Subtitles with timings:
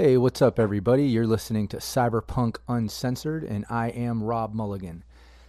[0.00, 1.06] Hey, what's up, everybody?
[1.06, 5.02] You're listening to Cyberpunk Uncensored, and I am Rob Mulligan.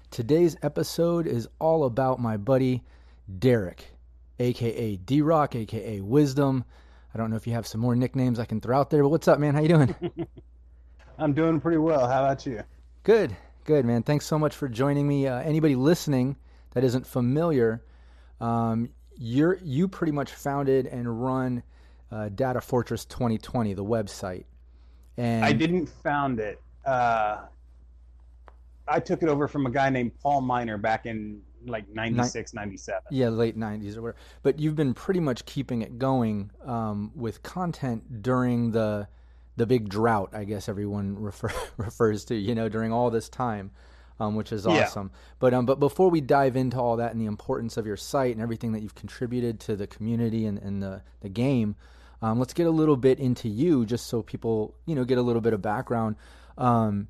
[0.10, 2.83] Today's episode is all about my buddy
[3.38, 3.85] Derek,
[4.39, 6.65] aka D Rock, aka Wisdom.
[7.13, 9.09] I don't know if you have some more nicknames I can throw out there, but
[9.09, 9.54] what's up, man?
[9.54, 9.96] How you doing?
[11.20, 12.07] I'm doing pretty well.
[12.07, 12.63] How about you?
[13.04, 13.36] Good,
[13.66, 14.02] good, man.
[14.02, 15.27] Thanks so much for joining me.
[15.27, 16.36] Uh, anybody listening
[16.71, 17.84] that isn't familiar,
[18.41, 21.61] um, you're you pretty much founded and run
[22.12, 24.46] uh, Data Fortress 2020, the website.
[25.18, 26.61] And I didn't found it.
[26.86, 27.39] Uh,
[28.88, 33.02] I took it over from a guy named Paul Miner back in like 96, 97.
[33.11, 34.16] Yeah, late 90s or whatever.
[34.44, 39.08] But you've been pretty much keeping it going um, with content during the
[39.58, 43.72] the big drought, I guess everyone refer, refers to, you know, during all this time.
[44.22, 45.11] Um, which is awesome.
[45.14, 45.19] Yeah.
[45.39, 48.33] But um, but before we dive into all that and the importance of your site
[48.33, 51.78] and everything that you've contributed to the community and, and the, the game,
[52.22, 55.22] um, let's get a little bit into you, just so people, you know, get a
[55.22, 56.16] little bit of background.
[56.58, 57.07] Um,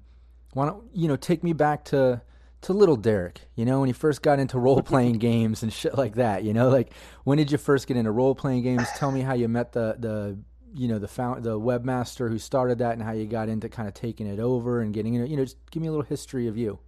[0.53, 2.21] why don't you know take me back to
[2.61, 3.41] to little Derek?
[3.55, 6.43] You know, when he first got into role playing games and shit like that.
[6.43, 8.87] You know, like when did you first get into role playing games?
[8.97, 10.37] Tell me how you met the the
[10.75, 13.87] you know the found the webmaster who started that and how you got into kind
[13.87, 15.27] of taking it over and getting it.
[15.29, 16.79] You know, just give me a little history of you.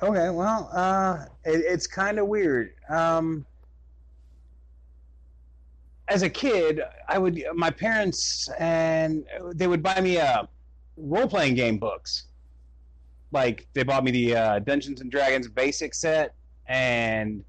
[0.00, 2.74] Okay, well, uh, it, it's kind of weird.
[2.88, 3.44] Um,
[6.08, 10.44] as a kid, I would my parents and they would buy me uh,
[10.96, 12.24] role playing game books.
[13.30, 16.34] Like they bought me the uh, Dungeons and Dragons basic set
[16.66, 17.44] and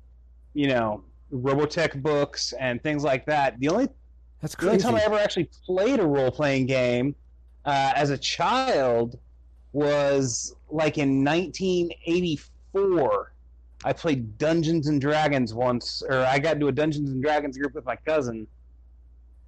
[0.54, 3.60] you know Robotech books and things like that.
[3.60, 3.88] The only
[4.42, 4.78] that's crazy.
[4.78, 7.16] The only time I ever actually played a role playing game
[7.66, 9.18] uh, as a child
[9.72, 13.34] was like in 1984
[13.84, 17.74] I played Dungeons and Dragons once, or I got into a Dungeons and Dragons group
[17.74, 18.46] with my cousin.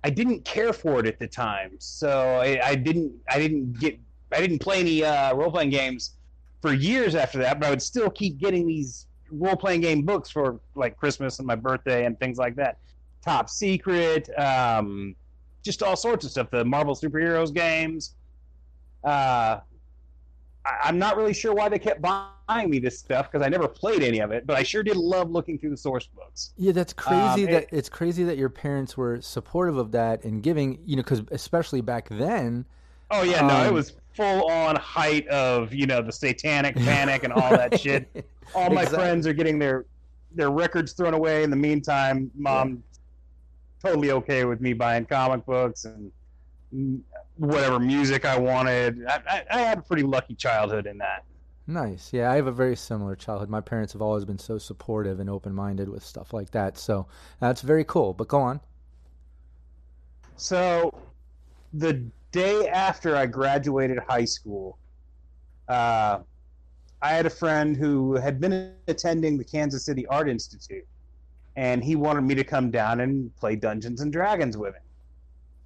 [0.04, 3.14] I didn't care for it at the time, so I, I didn't.
[3.30, 4.00] I didn't get.
[4.32, 6.16] I didn't play any uh, role playing games
[6.62, 7.60] for years after that.
[7.60, 11.48] But I would still keep getting these role playing game books for like Christmas and
[11.48, 12.78] my birthday and things like that.
[13.24, 15.16] Top Secret, um,
[15.64, 16.50] just all sorts of stuff.
[16.50, 18.16] The Marvel superheroes games.
[19.04, 19.60] Uh,
[20.66, 22.30] I, am not really sure why they kept buying
[22.70, 25.32] me this stuff because I never played any of it, but I sure did love
[25.32, 26.54] looking through the source books.
[26.58, 27.46] Yeah, that's crazy.
[27.46, 30.96] Um, that it, it's crazy that your parents were supportive of that and giving, you
[30.96, 32.66] know, because especially back then.
[33.10, 36.76] Oh yeah, um, no, it um, was full on height of you know the satanic
[36.78, 38.26] panic and all that shit.
[38.54, 38.98] All my exactly.
[38.98, 39.86] friends are getting their
[40.34, 41.44] their records thrown away.
[41.44, 42.84] In the meantime, mom
[43.84, 43.90] yeah.
[43.90, 46.12] totally okay with me buying comic books and
[47.38, 49.06] whatever music I wanted.
[49.08, 51.26] I, I, I, had a pretty lucky childhood in that.
[51.72, 52.12] Nice.
[52.12, 53.50] Yeah, I have a very similar childhood.
[53.50, 56.78] My parents have always been so supportive and open minded with stuff like that.
[56.78, 57.08] So
[57.40, 58.14] that's very cool.
[58.14, 58.60] But go on.
[60.36, 60.94] So
[61.74, 64.80] the day after I graduated high school,
[65.70, 66.20] uh,
[67.02, 70.86] I had a friend who had been attending the Kansas City Art Institute,
[71.56, 74.84] and he wanted me to come down and play Dungeons and Dragons with him.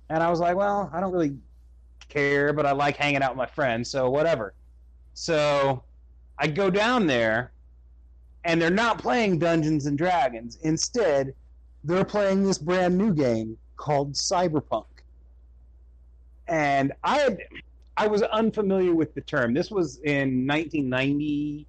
[0.10, 1.36] And I was like, well, I don't really
[2.10, 4.54] care, but I like hanging out with my friends, so whatever.
[5.16, 5.84] So
[6.38, 7.52] I go down there,
[8.44, 10.58] and they're not playing Dungeons and Dragons.
[10.62, 11.34] Instead,
[11.84, 14.86] they're playing this brand new game called Cyberpunk.
[16.48, 17.40] And I had,
[17.98, 19.54] I was unfamiliar with the term.
[19.54, 21.66] This was in 1990,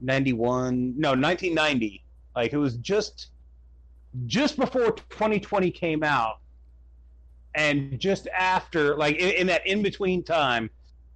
[0.00, 2.02] 91, no, 1990.
[2.34, 3.28] Like it was just
[4.26, 6.38] just before 2020 came out
[7.54, 10.70] and just after, like in, in that in between time,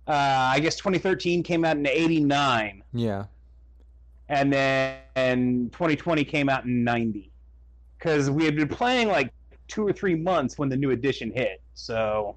[0.06, 2.82] uh, I guess 2013 came out in '89.
[2.92, 3.24] Yeah.
[4.28, 7.30] And then and 2020 came out in '90,
[7.98, 9.32] because we had been playing like
[9.68, 11.60] two or three months when the new edition hit.
[11.74, 12.36] So.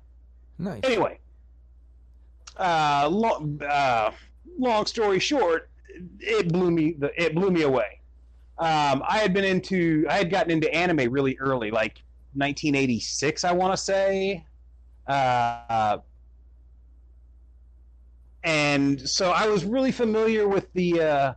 [0.60, 0.82] Nice.
[0.84, 1.20] Anyway.
[2.58, 4.12] Uh, long, uh,
[4.58, 5.70] long story short,
[6.20, 6.94] it blew me.
[6.94, 8.00] the, It blew me away.
[8.58, 10.06] Um, I had been into.
[10.10, 12.02] I had gotten into anime really early, like
[12.34, 14.44] 1986, I want to say.
[15.06, 16.00] Uh,
[18.48, 21.34] and so I was really familiar with the uh,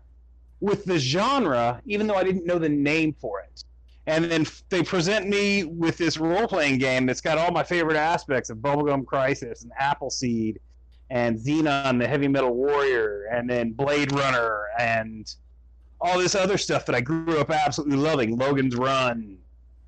[0.61, 3.65] with the genre, even though I didn't know the name for it.
[4.07, 7.97] And then they present me with this role playing game that's got all my favorite
[7.97, 10.61] aspects of Bubblegum Crisis and Appleseed
[11.11, 15.35] and Xenon the Heavy Metal Warrior and then Blade Runner and
[16.01, 19.37] all this other stuff that I grew up absolutely loving, Logan's Run.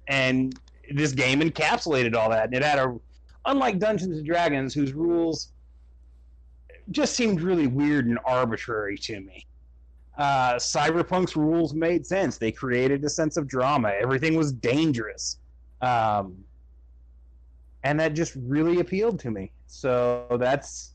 [0.09, 0.59] And
[0.91, 2.47] this game encapsulated all that.
[2.47, 2.99] And it had a,
[3.47, 5.52] unlike Dungeons and Dragons, whose rules
[6.93, 9.47] just seemed really weird and arbitrary to me.
[10.17, 12.39] Uh, Cyberpunk's rules made sense.
[12.39, 13.93] They created a sense of drama.
[13.99, 15.39] Everything was dangerous.
[15.81, 16.37] Um,
[17.83, 19.51] and that just really appealed to me.
[19.67, 20.91] So that's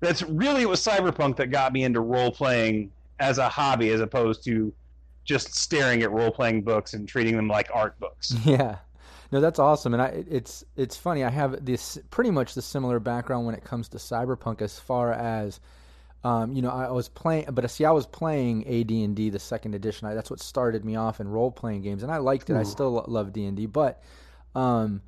[0.00, 4.44] that's really was cyberpunk that got me into role playing as a hobby, as opposed
[4.44, 4.72] to
[5.24, 8.34] just staring at role playing books and treating them like art books.
[8.44, 8.76] Yeah.
[9.32, 11.22] No, that's awesome, and I it's it's funny.
[11.22, 15.12] I have this pretty much the similar background when it comes to cyberpunk, as far
[15.12, 15.60] as
[16.22, 19.38] um, you know, I was playing, but see, I was playing AD and D, the
[19.38, 20.06] second edition.
[20.06, 22.54] I, that's what started me off in role playing games, and I liked it.
[22.54, 22.58] Ooh.
[22.58, 24.02] I still love D and D, but
[24.54, 25.00] um,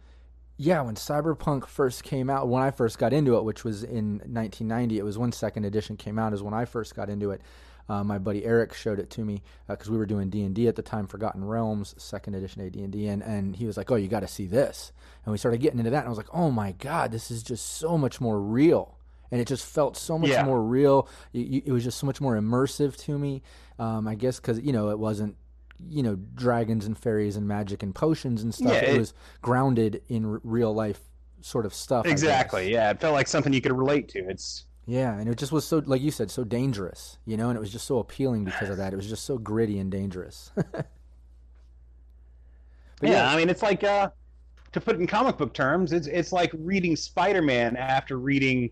[0.57, 4.21] yeah, when Cyberpunk first came out, when I first got into it, which was in
[4.21, 6.33] 1990, it was when second edition came out.
[6.33, 7.43] Is when I first got into it.
[7.89, 10.55] Uh, my buddy Eric showed it to me because uh, we were doing D and
[10.55, 13.77] D at the time, Forgotten Realms, second edition AD and D, and and he was
[13.77, 14.93] like, "Oh, you got to see this."
[15.25, 17.43] And we started getting into that, and I was like, "Oh my god, this is
[17.43, 18.99] just so much more real."
[19.31, 20.45] and it just felt so much yeah.
[20.45, 21.09] more real.
[21.33, 23.43] It, it, was just so much more immersive to me.
[23.79, 25.37] Um, I guess because you know it wasn't
[25.89, 28.73] you know dragons and fairies and magic and potions and stuff.
[28.73, 31.01] Yeah, it, it was grounded in r- real life
[31.41, 32.07] sort of stuff.
[32.07, 32.71] Exactly.
[32.71, 34.19] Yeah, it felt like something you could relate to.
[34.29, 37.57] It's yeah, and it just was so, like you said, so dangerous, you know, and
[37.57, 38.93] it was just so appealing because of that.
[38.93, 40.51] It was just so gritty and dangerous.
[40.75, 40.83] yeah,
[43.03, 44.11] yeah, I mean, it's like uh,
[44.73, 48.71] to put it in comic book terms, it's it's like reading Spider Man after reading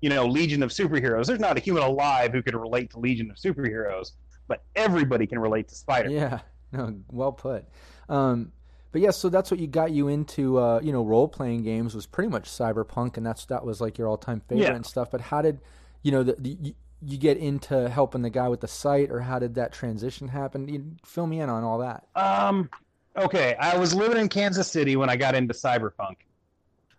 [0.00, 1.26] you know, Legion of Superheroes.
[1.26, 4.12] There's not a human alive who could relate to Legion of Superheroes,
[4.48, 6.10] but everybody can relate to Spider.
[6.10, 6.40] Yeah,
[6.72, 7.66] no, well put.
[8.08, 8.52] Um,
[8.92, 11.94] but yeah, so that's what you got you into, uh, you know, role playing games
[11.94, 14.74] was pretty much Cyberpunk, and that's that was like your all time favorite yeah.
[14.74, 15.10] and stuff.
[15.12, 15.60] But how did,
[16.02, 19.20] you know, the, the you, you, get into helping the guy with the site, or
[19.20, 20.66] how did that transition happen?
[20.66, 22.06] You, fill me in on all that.
[22.16, 22.68] Um,
[23.16, 26.16] okay, I was living in Kansas City when I got into Cyberpunk.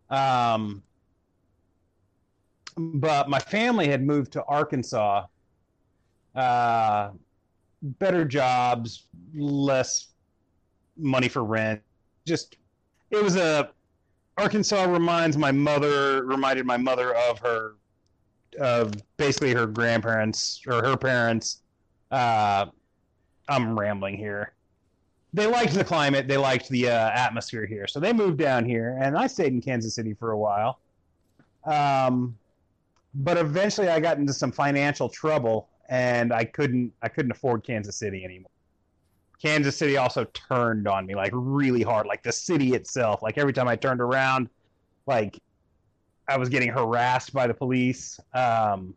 [0.09, 0.83] Um,
[2.77, 5.25] but my family had moved to Arkansas.
[6.33, 7.09] Uh,
[7.81, 10.10] better jobs, less
[11.01, 11.81] money for rent.
[12.25, 12.57] Just
[13.09, 13.71] it was a
[14.37, 17.75] Arkansas reminds my mother reminded my mother of her
[18.59, 21.61] of basically her grandparents or her parents.
[22.11, 22.65] Uh,
[23.47, 24.53] I'm rambling here.
[25.33, 26.27] They liked the climate.
[26.27, 29.61] They liked the uh, atmosphere here, so they moved down here, and I stayed in
[29.61, 30.79] Kansas City for a while.
[31.63, 32.37] Um,
[33.13, 37.97] but eventually I got into some financial trouble and I couldn't I couldn't afford Kansas
[37.97, 38.50] City anymore.
[39.41, 43.23] Kansas City also turned on me like really hard, like the city itself.
[43.23, 44.49] Like every time I turned around,
[45.07, 45.39] like
[46.27, 48.19] I was getting harassed by the police.
[48.33, 48.93] Um,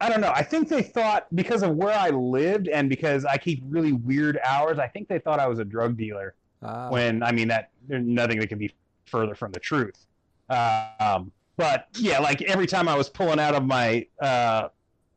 [0.00, 0.32] I don't know.
[0.34, 4.38] I think they thought because of where I lived and because I keep really weird
[4.44, 6.34] hours, I think they thought I was a drug dealer.
[6.62, 6.90] Ah.
[6.90, 8.74] When I mean that there's nothing that could be
[9.06, 10.06] further from the truth.
[10.50, 14.68] Um, but yeah, like every time I was pulling out of my uh,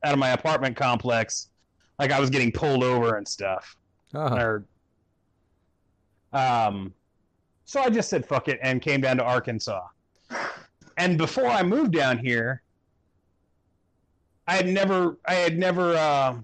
[0.03, 1.49] out of my apartment complex,
[1.99, 3.75] like I was getting pulled over and stuff.
[4.13, 4.35] Uh-huh.
[4.35, 4.65] Or,
[6.33, 6.93] um,
[7.65, 9.85] so I just said fuck it and came down to Arkansas.
[10.97, 12.61] And before I moved down here,
[14.47, 16.37] I had never, I had never, uh,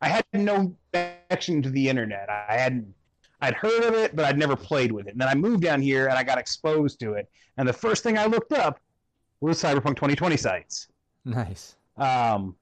[0.00, 2.28] I had no connection to the internet.
[2.28, 2.94] I hadn't
[3.42, 5.10] I'd heard of it, but I'd never played with it.
[5.10, 7.28] And then I moved down here and I got exposed to it.
[7.56, 8.80] And the first thing I looked up
[9.40, 10.86] was Cyberpunk 2020 sites.
[11.24, 11.74] Nice.
[11.96, 12.54] Um,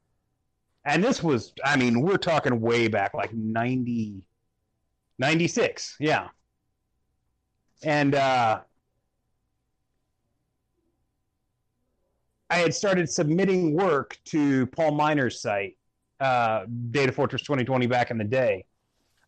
[0.85, 4.27] and this was, I mean, we're talking way back, like 90,
[5.19, 5.97] 96.
[6.01, 6.29] Yeah.
[7.83, 8.61] And uh,
[12.49, 15.77] I had started submitting work to Paul Miner's site,
[16.21, 18.65] uh, Data Fortress 2020 back in the day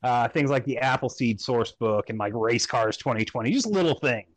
[0.03, 4.29] uh, things like the Appleseed source book and like Race Cars 2020, just little things.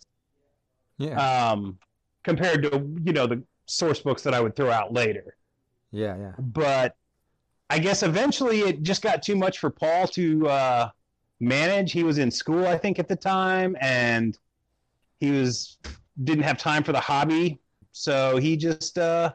[0.97, 1.49] Yeah.
[1.49, 1.77] Um,
[2.23, 5.35] compared to you know the source books that I would throw out later.
[5.91, 6.31] Yeah, yeah.
[6.39, 6.95] But
[7.69, 10.89] I guess eventually it just got too much for Paul to uh,
[11.39, 11.91] manage.
[11.91, 14.37] He was in school, I think, at the time, and
[15.19, 15.77] he was
[16.23, 17.59] didn't have time for the hobby,
[17.91, 19.33] so he just uh,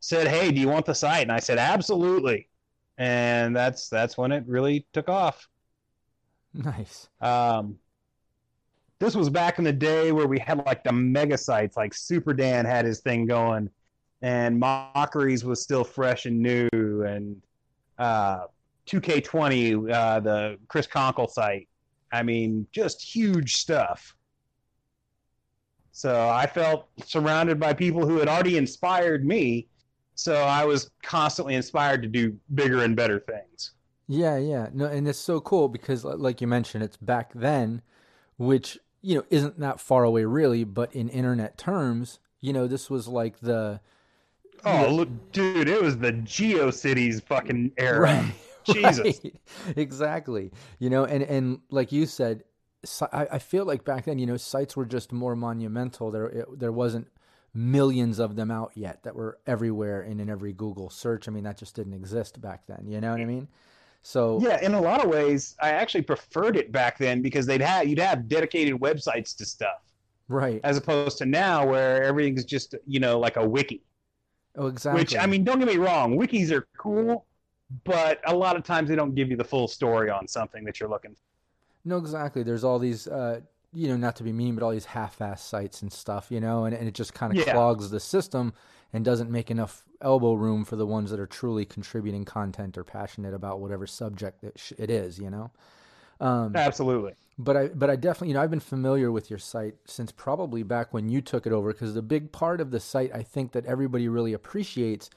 [0.00, 2.48] said, "Hey, do you want the site?" And I said, "Absolutely."
[2.98, 5.48] And that's that's when it really took off.
[6.54, 7.08] Nice.
[7.20, 7.78] Um,
[8.98, 12.34] this was back in the day where we had like the mega sites, like Super
[12.34, 13.70] Dan had his thing going,
[14.20, 17.42] and Mockeries was still fresh and new, and
[18.02, 18.46] uh,
[18.86, 21.68] 2K20, uh, the Chris Conkle site.
[22.12, 24.14] I mean, just huge stuff.
[25.92, 29.68] So I felt surrounded by people who had already inspired me.
[30.14, 33.72] So I was constantly inspired to do bigger and better things.
[34.08, 34.68] Yeah, yeah.
[34.72, 37.82] No, and it's so cool because, like you mentioned, it's back then,
[38.36, 42.90] which you know isn't that far away really, but in internet terms, you know, this
[42.90, 43.80] was like the.
[44.64, 45.68] Oh, look, dude!
[45.68, 48.00] It was the GeoCities fucking era.
[48.00, 48.32] Right,
[48.64, 49.20] Jesus.
[49.24, 49.34] Right.
[49.76, 50.52] Exactly.
[50.78, 52.44] You know, and and like you said,
[53.12, 56.10] I, I feel like back then, you know, sites were just more monumental.
[56.10, 57.08] There, it, there wasn't
[57.54, 61.28] millions of them out yet that were everywhere and in every Google search.
[61.28, 62.86] I mean, that just didn't exist back then.
[62.86, 63.48] You know what I mean?
[64.02, 67.60] So yeah, in a lot of ways, I actually preferred it back then because they'd
[67.60, 69.80] have you'd have dedicated websites to stuff,
[70.28, 70.60] right?
[70.64, 73.84] As opposed to now, where everything's just you know like a wiki.
[74.56, 75.02] Oh, exactly.
[75.02, 77.24] Which I mean, don't get me wrong, wikis are cool,
[77.84, 80.78] but a lot of times they don't give you the full story on something that
[80.78, 81.12] you're looking.
[81.12, 81.20] for.
[81.84, 82.42] No, exactly.
[82.42, 83.40] There's all these, uh,
[83.72, 86.64] you know, not to be mean, but all these half-ass sites and stuff, you know,
[86.64, 87.52] and, and it just kind of yeah.
[87.52, 88.52] clogs the system
[88.92, 92.84] and doesn't make enough elbow room for the ones that are truly contributing content or
[92.84, 95.50] passionate about whatever subject it, sh- it is, you know.
[96.20, 97.14] Um, Absolutely.
[97.38, 100.62] But I, but I definitely, you know, I've been familiar with your site since probably
[100.62, 103.52] back when you took it over, because the big part of the site I think
[103.52, 105.08] that everybody really appreciates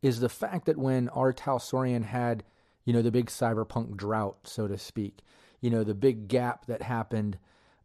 [0.00, 1.32] is the fact that when R.
[1.32, 2.44] Talsorian had,
[2.84, 5.22] you know, the big cyberpunk drought, so to speak,
[5.60, 7.38] you know, the big gap that happened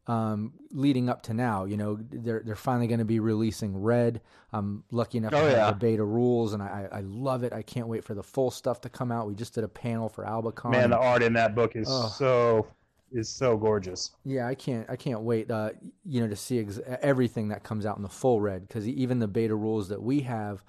[0.07, 1.65] um, leading up to now.
[1.65, 4.21] You know, they're they're finally going to be releasing Red.
[4.51, 5.65] I'm lucky enough oh, to yeah.
[5.65, 7.53] have the beta rules, and I, I love it.
[7.53, 9.27] I can't wait for the full stuff to come out.
[9.27, 10.71] We just did a panel for Albacon.
[10.71, 12.09] Man, the art in that book is oh.
[12.09, 12.67] so
[13.13, 14.11] is so gorgeous.
[14.25, 15.49] Yeah, I can't I can't wait.
[15.49, 15.71] Uh,
[16.05, 19.19] you know, to see ex- everything that comes out in the full Red because even
[19.19, 20.63] the beta rules that we have.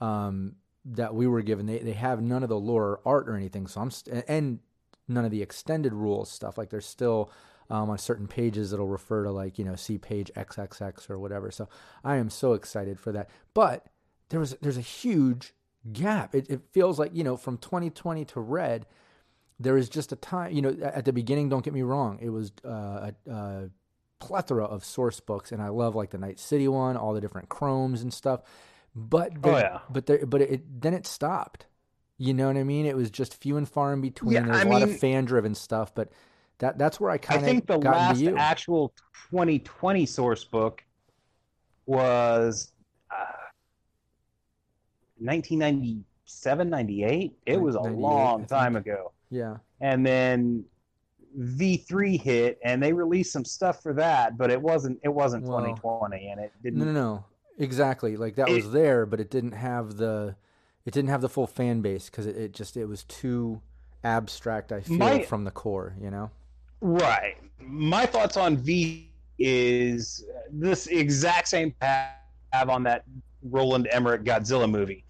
[0.00, 3.66] Um, that we were given, they, they have none of the lore art or anything.
[3.66, 4.60] So I'm st- and
[5.08, 6.56] none of the extended rules stuff.
[6.56, 7.30] Like there's still
[7.68, 11.50] um, on certain pages it'll refer to like you know see page XXX or whatever.
[11.50, 11.68] So
[12.04, 13.30] I am so excited for that.
[13.54, 13.86] But
[14.28, 15.54] there was there's a huge
[15.92, 16.34] gap.
[16.34, 18.86] It, it feels like you know from 2020 to red,
[19.60, 20.52] there is just a time.
[20.52, 23.70] You know at the beginning, don't get me wrong, it was uh, a, a
[24.18, 27.48] plethora of source books, and I love like the Night City one, all the different
[27.48, 28.40] chromes and stuff.
[28.94, 31.66] But there, oh yeah, but there, but it then it stopped
[32.20, 32.84] you know what I mean?
[32.84, 34.32] It was just few and far in between.
[34.32, 36.12] Yeah, There's a mean, lot of fan driven stuff, but
[36.58, 37.44] that that's where I kind of.
[37.44, 38.92] I think the last actual
[39.30, 40.84] 2020 source book
[41.86, 42.72] was
[43.10, 43.48] uh,
[45.16, 47.38] 1997, 98.
[47.46, 49.12] It was a long time ago.
[49.30, 49.56] Yeah.
[49.80, 50.64] And then
[51.38, 54.98] V3 hit, and they released some stuff for that, but it wasn't.
[55.02, 56.78] It wasn't well, 2020, and it didn't.
[56.80, 57.24] No, no, no.
[57.58, 58.16] Exactly.
[58.16, 60.34] Like that it, was there, but it didn't have the
[60.86, 63.60] it didn't have the full fan base because it, it, just it was too
[64.02, 64.72] abstract.
[64.72, 66.30] I feel My, from the core, you know.
[66.80, 67.36] Right.
[67.60, 72.14] My thoughts on V is this exact same path
[72.52, 73.04] have on that
[73.42, 75.04] Roland Emmerich Godzilla movie.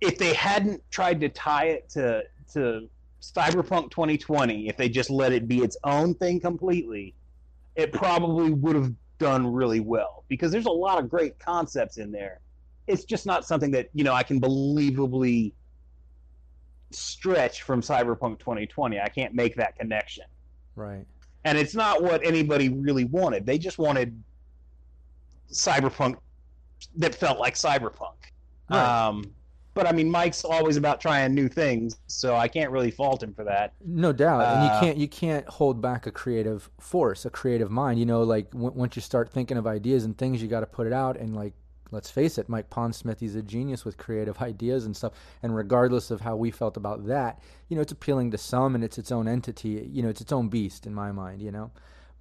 [0.00, 2.88] If they hadn't tried to tie it to to
[3.20, 7.14] Cyberpunk 2020, if they just let it be its own thing completely,
[7.76, 12.10] it probably would have done really well because there's a lot of great concepts in
[12.10, 12.40] there
[12.90, 15.52] it's just not something that you know I can believably
[16.90, 19.00] stretch from Cyberpunk 2020.
[19.00, 20.24] I can't make that connection.
[20.74, 21.06] Right.
[21.44, 23.46] And it's not what anybody really wanted.
[23.46, 24.20] They just wanted
[25.52, 26.16] Cyberpunk
[26.96, 28.16] that felt like Cyberpunk.
[28.68, 29.06] Right.
[29.06, 29.24] Um,
[29.80, 33.32] but I mean, Mike's always about trying new things, so I can't really fault him
[33.32, 33.72] for that.
[33.82, 37.30] No doubt, uh, and you uh, can't you can't hold back a creative force, a
[37.30, 37.98] creative mind.
[37.98, 40.66] You know, like w- once you start thinking of ideas and things, you got to
[40.66, 41.54] put it out and like
[41.92, 45.12] let's face it, Mike Pondsmith, he's a genius with creative ideas and stuff.
[45.42, 48.84] And regardless of how we felt about that, you know, it's appealing to some and
[48.84, 49.88] it's its own entity.
[49.90, 51.70] You know, it's its own beast in my mind, you know.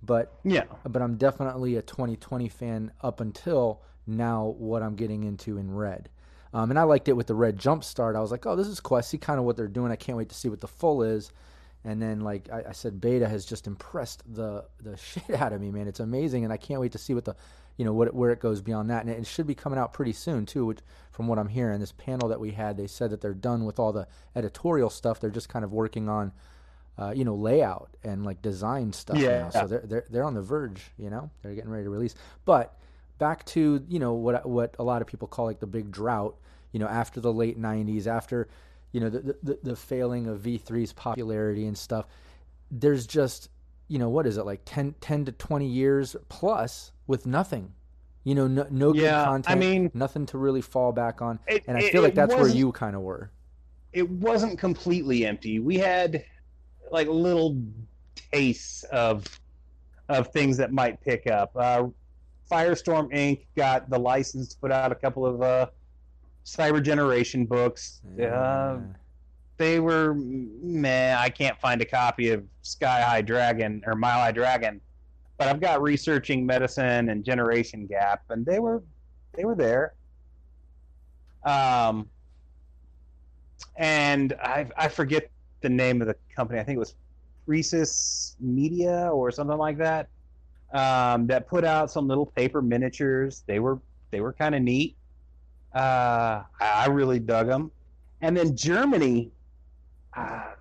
[0.01, 4.55] But yeah, but I'm definitely a 2020 fan up until now.
[4.57, 6.07] What I'm getting into in red,
[6.53, 8.15] um, and I liked it with the red jump start.
[8.15, 8.97] I was like, oh, this is cool.
[8.97, 9.91] I see kind of what they're doing.
[9.91, 11.31] I can't wait to see what the full is.
[11.83, 15.61] And then, like I, I said, beta has just impressed the the shit out of
[15.61, 15.87] me, man.
[15.87, 17.35] It's amazing, and I can't wait to see what the
[17.77, 20.11] you know what where it goes beyond that, and it should be coming out pretty
[20.11, 20.65] soon too.
[20.65, 20.79] Which,
[21.11, 23.79] from what I'm hearing, this panel that we had, they said that they're done with
[23.79, 25.21] all the editorial stuff.
[25.21, 26.33] They're just kind of working on,
[26.97, 29.43] uh, you know, layout and like design stuff yeah.
[29.43, 29.49] now.
[29.51, 30.91] So they're they're they're on the verge.
[30.97, 32.15] You know, they're getting ready to release.
[32.43, 32.77] But
[33.19, 36.35] back to you know what what a lot of people call like the big drought.
[36.71, 38.47] You know, after the late '90s, after
[38.91, 42.07] you know the the, the failing of V3's popularity and stuff.
[42.71, 43.49] There's just
[43.89, 47.73] you know what is it like 10, 10 to 20 years plus with nothing
[48.23, 51.39] you know no, no yeah, good content i mean nothing to really fall back on
[51.47, 53.31] it, and i feel like that's where you kind of were
[53.91, 56.23] it wasn't completely empty we had
[56.91, 57.57] like little
[58.31, 59.25] tastes of
[60.09, 61.87] of things that might pick up uh,
[62.49, 65.67] Firestorm Ink got the license to put out a couple of uh,
[66.45, 68.27] cyber generation books yeah.
[68.27, 68.79] uh,
[69.59, 71.15] they were meh.
[71.19, 74.79] I can't find a copy of Sky High Dragon or Mile High Dragon,
[75.37, 78.81] but I've got researching medicine and Generation Gap, and they were
[79.33, 79.93] they were there.
[81.43, 82.07] Um,
[83.75, 85.29] and I I forget
[85.59, 86.59] the name of the company.
[86.59, 86.95] I think it was
[87.45, 90.07] Rhesus Media or something like that
[90.73, 93.43] um, that put out some little paper miniatures.
[93.47, 93.79] They were
[94.11, 94.95] they were kind of neat.
[95.73, 97.71] Uh, I really dug them.
[98.21, 99.31] And then Germany,
[100.15, 100.53] uh,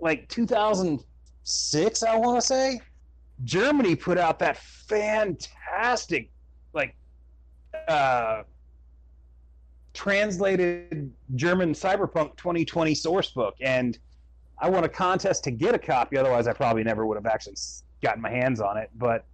[0.00, 2.80] like 2006, I want to say,
[3.44, 6.30] Germany put out that fantastic,
[6.72, 6.94] like,
[7.88, 8.42] uh,
[9.92, 13.54] translated German Cyberpunk 2020 source book.
[13.60, 13.98] And
[14.58, 16.16] I won a contest to get a copy.
[16.16, 17.56] Otherwise, I probably never would have actually
[18.02, 18.90] gotten my hands on it.
[18.96, 19.24] But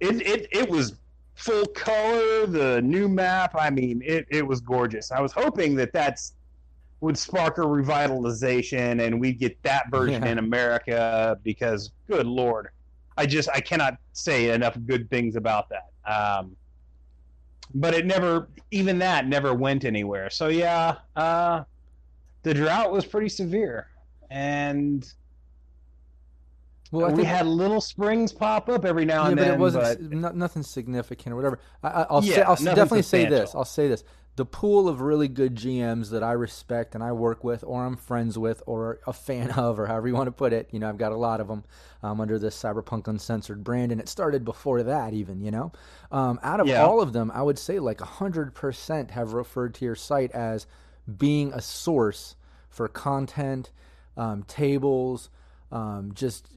[0.00, 0.94] it, it, it was
[1.34, 3.54] full color, the new map.
[3.58, 5.10] I mean, it, it was gorgeous.
[5.10, 6.34] I was hoping that that's
[7.00, 10.32] would spark a revitalization and we'd get that version yeah.
[10.32, 12.68] in America because, good lord,
[13.16, 15.90] I just I cannot say enough good things about that.
[16.04, 16.56] Um,
[17.74, 20.28] but it never, even that never went anywhere.
[20.28, 21.64] So yeah, uh,
[22.42, 23.88] the drought was pretty severe,
[24.30, 25.10] and
[26.90, 30.22] well, we had little springs pop up every now and yeah, then, but it wasn't
[30.22, 30.36] but...
[30.36, 31.60] nothing significant or whatever.
[31.82, 33.54] I, will yeah, say, I'll definitely say this.
[33.54, 34.02] I'll say this:
[34.36, 37.96] the pool of really good GMs that I respect and I work with, or I'm
[37.96, 40.68] friends with, or a fan of, or however you want to put it.
[40.72, 41.64] You know, I've got a lot of them
[42.02, 45.40] um, under this Cyberpunk Uncensored brand, and it started before that, even.
[45.40, 45.72] You know,
[46.10, 46.84] um, out of yeah.
[46.84, 50.66] all of them, I would say like hundred percent have referred to your site as
[51.18, 52.36] being a source
[52.68, 53.70] for content,
[54.16, 55.28] um, tables,
[55.72, 56.48] um, just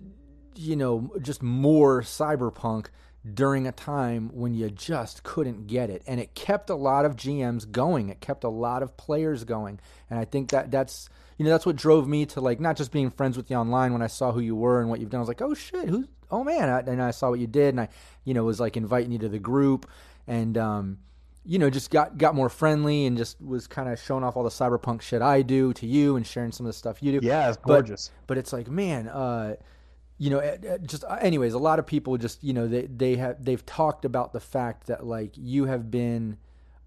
[0.55, 2.87] you know, just more cyberpunk
[3.31, 6.03] during a time when you just couldn't get it.
[6.07, 8.09] And it kept a lot of GMs going.
[8.09, 9.79] It kept a lot of players going.
[10.09, 12.91] And I think that that's you know that's what drove me to like not just
[12.91, 15.19] being friends with you online when I saw who you were and what you've done.
[15.19, 16.69] I was like oh shit who's oh man.
[16.87, 17.89] And I saw what you did and I
[18.25, 19.89] you know was like inviting you to the group.
[20.27, 20.97] And um
[21.45, 24.43] you know just got got more friendly and just was kind of showing off all
[24.43, 27.25] the cyberpunk shit I do to you and sharing some of the stuff you do.
[27.25, 28.09] Yeah it's gorgeous.
[28.09, 29.55] but, but it's like man uh
[30.23, 32.83] you know, eh, eh, just uh, anyways, a lot of people just you know they
[32.83, 36.37] they have they've talked about the fact that like you have been.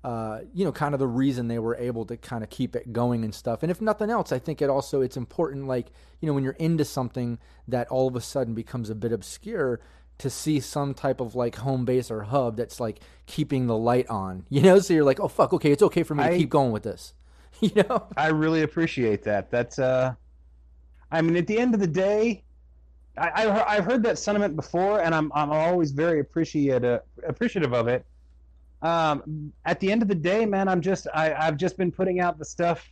[0.05, 2.92] Uh, you know, kind of the reason they were able to kind of keep it
[2.92, 3.64] going and stuff.
[3.64, 5.88] And if nothing else, I think it also it's important, like
[6.20, 9.81] you know, when you're into something that all of a sudden becomes a bit obscure,
[10.18, 14.09] to see some type of like home base or hub that's like keeping the light
[14.09, 14.46] on.
[14.51, 16.51] You know, so you're like, oh fuck, okay, it's okay for me I, to keep
[16.51, 17.12] going with this.
[17.61, 19.51] You know, I really appreciate that.
[19.51, 20.14] That's uh,
[21.11, 22.44] I mean, at the end of the day,
[23.18, 27.88] I, I have heard that sentiment before, and I'm I'm always very appreciative appreciative of
[27.88, 28.05] it.
[28.83, 32.20] Um, at the end of the day, man, I'm just I, I've just been putting
[32.20, 32.88] out the stuff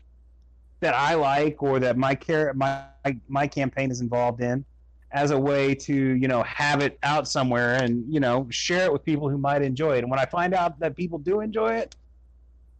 [0.80, 2.84] that I like or that my care my
[3.28, 4.64] my campaign is involved in
[5.12, 8.92] as a way to you know have it out somewhere and you know share it
[8.92, 9.98] with people who might enjoy it.
[10.00, 11.96] And when I find out that people do enjoy it,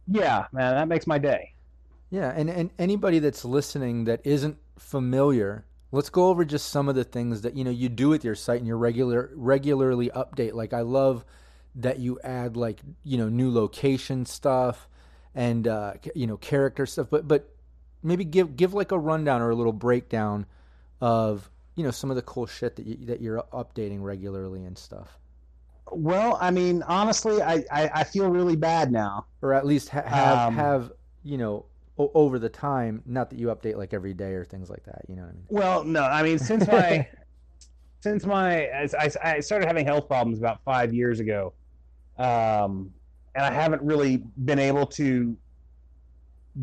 [0.07, 1.53] yeah, man, that makes my day.
[2.09, 6.95] Yeah, and and anybody that's listening that isn't familiar Let's go over just some of
[6.95, 10.53] the things that you know you do with your site and you regular regularly update.
[10.53, 11.23] Like I love
[11.75, 14.89] that you add like you know new location stuff
[15.33, 17.49] and uh, you know character stuff, but but
[18.03, 20.45] maybe give give like a rundown or a little breakdown
[20.99, 24.77] of you know some of the cool shit that you, that you're updating regularly and
[24.77, 25.17] stuff.
[25.91, 29.27] Well, I mean, honestly, I, I, I feel really bad now.
[29.41, 30.91] Or at least ha- have um, have
[31.23, 31.65] you know
[31.97, 33.01] o- over the time.
[33.05, 35.03] Not that you update like every day or things like that.
[35.07, 35.45] You know what I mean?
[35.49, 36.03] Well, no.
[36.03, 37.07] I mean, since my
[38.01, 41.53] since my I, I started having health problems about five years ago,
[42.17, 42.91] um,
[43.35, 45.35] and I haven't really been able to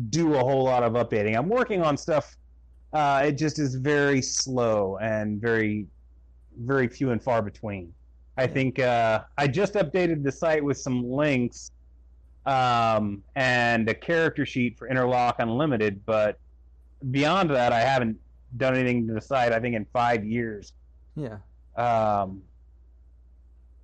[0.09, 1.37] do a whole lot of updating.
[1.37, 2.35] I'm working on stuff.
[2.93, 5.87] Uh, it just is very slow and very,
[6.59, 7.93] very few and far between.
[8.37, 11.71] I think uh, I just updated the site with some links
[12.45, 16.05] um, and a character sheet for Interlock Unlimited.
[16.05, 16.39] But
[17.11, 18.17] beyond that, I haven't
[18.57, 19.51] done anything to the site.
[19.51, 20.73] I think in five years.
[21.15, 21.37] Yeah.
[21.75, 22.41] Um,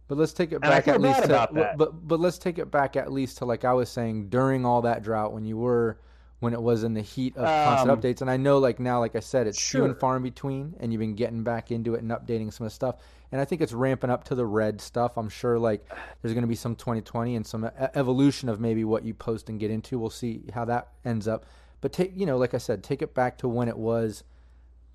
[0.07, 3.11] but let's take it back at least to, but but let's take it back at
[3.11, 5.99] least to like I was saying during all that drought when you were
[6.39, 8.99] when it was in the heat of constant um, updates and I know like now
[8.99, 9.81] like I said it's sure.
[9.81, 12.65] few and far in between and you've been getting back into it and updating some
[12.65, 12.95] of the stuff
[13.31, 15.17] and I think it's ramping up to the red stuff.
[15.17, 15.85] I'm sure like
[16.21, 19.59] there's going to be some 2020 and some evolution of maybe what you post and
[19.59, 19.99] get into.
[19.99, 21.45] We'll see how that ends up.
[21.81, 24.23] But take you know, like I said, take it back to when it was,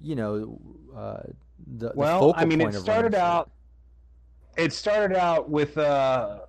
[0.01, 0.61] you know,
[0.95, 1.23] uh,
[1.79, 2.33] the well.
[2.33, 3.51] The I mean, it started out.
[4.57, 6.41] It started out with uh,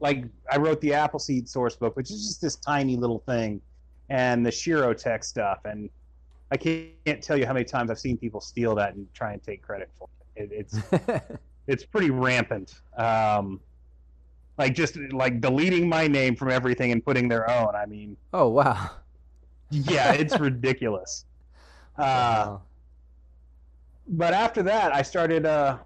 [0.00, 3.60] like I wrote the Appleseed source book, which is just this tiny little thing,
[4.08, 5.90] and the Shirow tech stuff, and
[6.52, 9.42] I can't tell you how many times I've seen people steal that and try and
[9.42, 10.08] take credit for.
[10.36, 10.50] it.
[10.52, 10.78] It, it's
[11.66, 12.74] it's pretty rampant.
[12.96, 13.60] Um,
[14.58, 17.74] like just like deleting my name from everything and putting their own.
[17.74, 18.90] I mean, oh wow,
[19.70, 21.24] yeah, it's ridiculous.
[21.98, 22.62] Uh, wow.
[24.08, 25.78] but after that, I started uh,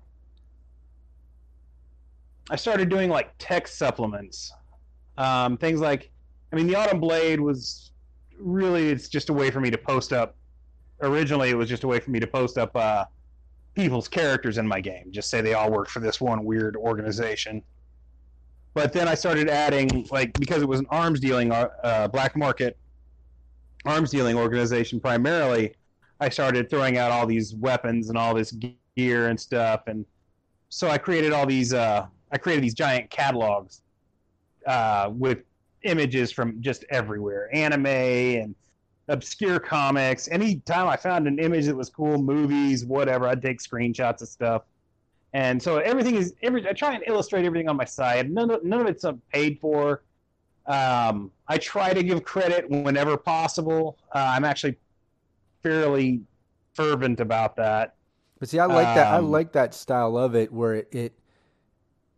[2.50, 4.52] I started doing like tech supplements,
[5.16, 6.10] um, things like,
[6.52, 7.92] I mean, the Autumn Blade was
[8.40, 10.36] really it's just a way for me to post up.
[11.02, 13.04] Originally, it was just a way for me to post up uh,
[13.74, 15.10] people's characters in my game.
[15.10, 17.62] Just say they all work for this one weird organization.
[18.74, 22.76] But then I started adding like because it was an arms dealing uh, black market
[23.84, 25.74] arms dealing organization primarily.
[26.20, 28.54] I started throwing out all these weapons and all this
[28.96, 30.04] gear and stuff, and
[30.68, 31.72] so I created all these.
[31.72, 33.82] Uh, I created these giant catalogs
[34.66, 35.38] uh, with
[35.82, 38.54] images from just everywhere, anime and
[39.08, 40.28] obscure comics.
[40.28, 44.62] Anytime I found an image that was cool, movies, whatever, I'd take screenshots of stuff.
[45.32, 46.68] And so everything is every.
[46.68, 48.28] I try and illustrate everything on my site.
[48.28, 50.02] None of none of it's paid for.
[50.66, 53.96] Um, I try to give credit whenever possible.
[54.14, 54.76] Uh, I'm actually
[55.62, 56.20] fairly
[56.74, 57.94] fervent about that.
[58.38, 59.06] But see, I like um, that.
[59.06, 61.12] I Um, like that style of it, where it, it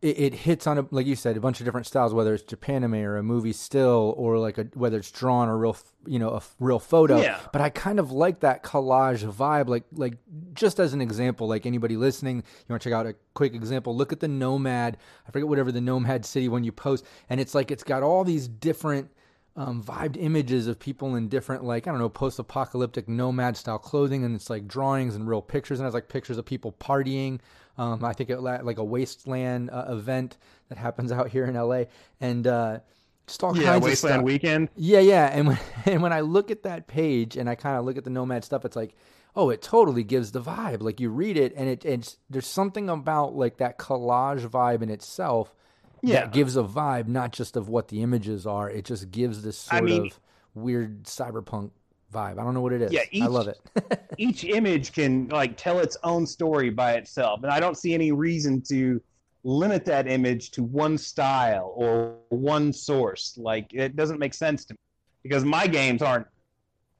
[0.02, 2.42] it it hits on a like you said a bunch of different styles, whether it's
[2.42, 6.30] Japanime or a movie still, or like a whether it's drawn or real, you know,
[6.30, 7.20] a f- real photo.
[7.20, 7.38] Yeah.
[7.52, 9.68] But I kind of like that collage vibe.
[9.68, 10.18] Like like
[10.52, 13.96] just as an example, like anybody listening, you want to check out a quick example.
[13.96, 14.98] Look at the Nomad.
[15.26, 18.24] I forget whatever the Nomad city when you post, and it's like it's got all
[18.24, 19.08] these different
[19.54, 24.24] um, vibed images of people in different like I don't know post-apocalyptic nomad style clothing,
[24.24, 27.38] and it's like drawings and real pictures, and it's like pictures of people partying.
[27.82, 30.36] Um, I think it like a wasteland uh, event
[30.68, 31.84] that happens out here in LA,
[32.20, 32.78] and uh,
[33.26, 34.24] just all yeah, kinds of Wasteland stuff.
[34.24, 34.68] Weekend.
[34.76, 37.84] Yeah, yeah, and when and when I look at that page and I kind of
[37.84, 38.94] look at the nomad stuff, it's like,
[39.34, 40.82] oh, it totally gives the vibe.
[40.82, 44.90] Like you read it, and it it's there's something about like that collage vibe in
[44.90, 45.54] itself
[46.02, 46.20] Yeah.
[46.20, 48.70] that gives a vibe, not just of what the images are.
[48.70, 50.20] It just gives this I sort mean- of
[50.54, 51.70] weird cyberpunk
[52.12, 52.38] vibe.
[52.38, 52.92] I don't know what it is.
[52.92, 53.58] Yeah, I love it.
[54.18, 58.12] each image can like tell its own story by itself and i don't see any
[58.12, 59.00] reason to
[59.44, 64.74] limit that image to one style or one source like it doesn't make sense to
[64.74, 64.78] me
[65.22, 66.26] because my games aren't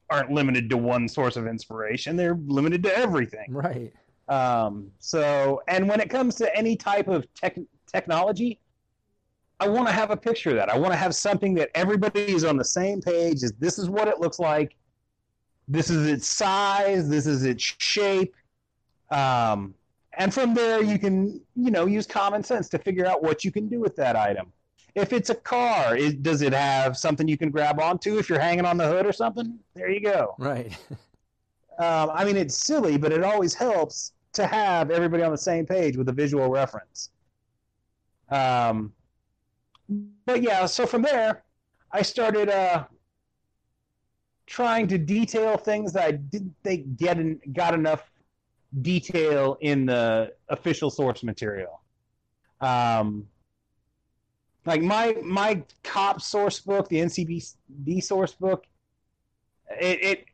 [0.09, 3.93] aren't limited to one source of inspiration they're limited to everything right.
[4.27, 8.59] um, so and when it comes to any type of tech, technology
[9.59, 12.33] i want to have a picture of that i want to have something that everybody
[12.33, 14.75] is on the same page is this is what it looks like
[15.67, 18.35] this is its size this is its shape
[19.11, 19.73] um,
[20.17, 23.51] and from there you can you know use common sense to figure out what you
[23.51, 24.51] can do with that item
[24.95, 28.39] if it's a car it, does it have something you can grab onto if you're
[28.39, 30.77] hanging on the hood or something there you go Right.
[31.79, 35.65] um, I mean, it's silly, but it always helps to have everybody on the same
[35.65, 37.09] page with a visual reference.
[38.29, 38.93] Um,
[40.25, 41.43] but yeah, so from there,
[41.91, 42.85] I started uh,
[44.45, 48.11] trying to detail things that I didn't think get in, got enough
[48.81, 51.81] detail in the official source material.
[52.61, 53.27] Um,
[54.65, 58.65] like my my cop source book, the NCPD source book,
[59.69, 60.25] it, it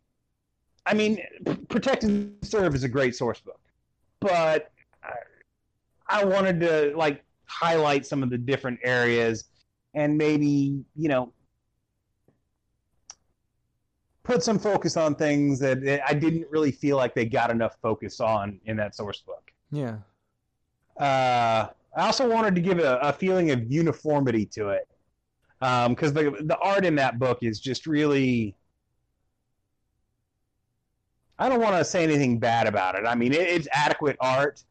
[0.85, 1.21] I mean,
[1.67, 3.59] Protect and Serve is a great source book,
[4.19, 4.71] but
[5.03, 5.13] I,
[6.07, 9.45] I wanted to like highlight some of the different areas
[9.95, 11.33] and maybe you know
[14.29, 18.19] put some focus on things that I didn't really feel like they got enough focus
[18.19, 19.51] on in that source book.
[19.71, 19.97] Yeah.
[20.99, 24.87] Uh, I also wanted to give a, a feeling of uniformity to it
[25.59, 28.55] because the the art in that book is just really.
[31.39, 33.05] I don't want to say anything bad about it.
[33.07, 34.63] I mean, it, it's adequate art,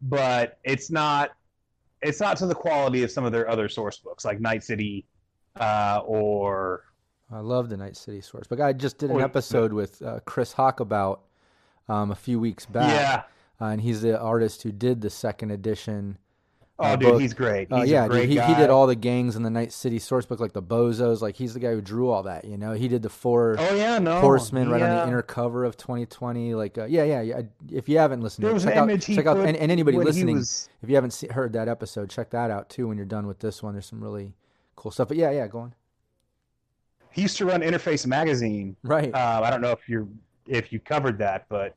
[0.00, 1.32] but it's not.
[2.00, 5.06] It's not to the quality of some of their other source books, like Night City,
[5.56, 6.84] uh, or
[7.34, 8.46] I love the Night City source.
[8.48, 9.24] But I just did an Oh, yeah.
[9.24, 11.18] episode with uh, Chris Hockabout
[11.88, 12.90] um, a few weeks back.
[12.90, 13.22] yeah.
[13.60, 16.18] Uh, and he's the artist who did the second edition.
[16.76, 17.20] Oh, uh, dude, book.
[17.20, 17.70] he's great.
[17.70, 18.46] Uh, He's yeah, a great dude, he, guy.
[18.46, 21.20] he did all the gangs in the Night City source book, like the Bozos.
[21.20, 22.44] Like he's the guy who drew all that.
[22.44, 24.20] You know, he did the four Oh yeah, no.
[24.20, 26.54] horsemen right on the inner cover of 2020.
[26.56, 27.42] Like, uh, yeah, yeah, yeah.
[27.70, 29.56] If you haven't listened, There to it, an check out, image he check out, and,
[29.56, 32.88] and anybody listening, was- if you haven't see, heard that episode, check that out too.
[32.88, 34.34] When you're done with this one, there's some really
[34.74, 35.06] cool stuff.
[35.06, 35.74] But yeah, yeah, go on.
[37.14, 38.76] He used to run Interface Magazine.
[38.82, 39.14] Right.
[39.14, 40.08] Uh, I don't know if you
[40.46, 41.76] if you covered that, but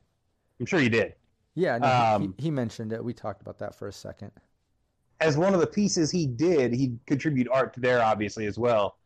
[0.60, 1.14] I'm sure you did.
[1.56, 3.04] yeah, no, he- um, he, he mentioned it.
[3.04, 4.32] We talked about that for a second.
[5.20, 8.98] As one of the pieces he did, he'd contribute art to there, obviously as well.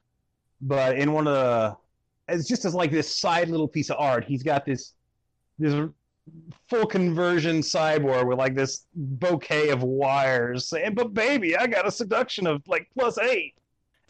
[0.62, 1.78] But in one of the,
[2.28, 4.24] it's just as like this side little piece of art.
[4.26, 4.94] He's got this
[5.60, 5.74] this
[6.70, 11.92] full conversion cyborg with like this bouquet of wires saying, "But baby, I got a
[11.92, 13.54] seduction of like plus eight.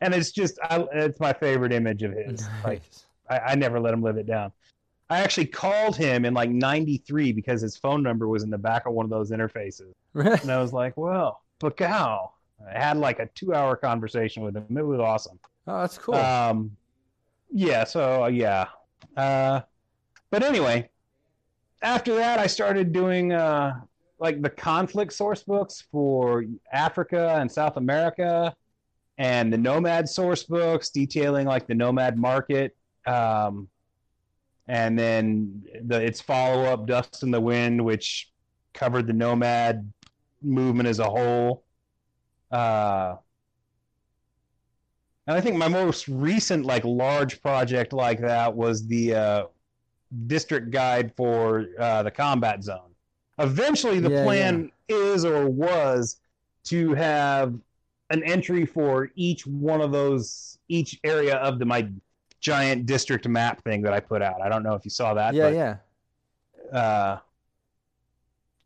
[0.02, 2.48] And it's just I, it's my favorite image of his.
[2.66, 2.82] Like
[3.30, 4.52] I, I never let him live it down.
[5.10, 8.86] I actually called him in like '93 because his phone number was in the back
[8.86, 12.32] of one of those interfaces, and I was like, "Well, Bacow."
[12.70, 14.78] I had like a two-hour conversation with him.
[14.78, 15.40] It was awesome.
[15.66, 16.16] Oh, that's cool.
[16.16, 16.76] Um,
[17.52, 17.84] yeah.
[17.84, 18.68] So uh, yeah.
[19.18, 19.62] Uh,
[20.30, 20.90] but anyway,
[21.82, 23.80] after that, I started doing uh,
[24.20, 28.56] like the conflict source books for Africa and South America,
[29.18, 32.76] and the Nomad source books detailing like the Nomad market.
[33.06, 33.68] Um,
[34.68, 38.30] and then the its follow up, Dust in the Wind, which
[38.74, 39.92] covered the Nomad
[40.42, 41.64] movement as a whole.
[42.52, 43.16] Uh,
[45.28, 49.44] and I think my most recent like large project like that was the uh,
[50.28, 52.92] district guide for uh, the combat zone.
[53.40, 56.20] Eventually, the Yeah, plan is or was
[56.66, 57.56] to have
[58.12, 61.90] an entry for each one of those, each area of the my
[62.40, 64.42] giant district map thing that I put out.
[64.42, 65.34] I don't know if you saw that.
[65.34, 65.56] yeah, but,
[66.74, 66.80] yeah.
[66.80, 67.20] uh,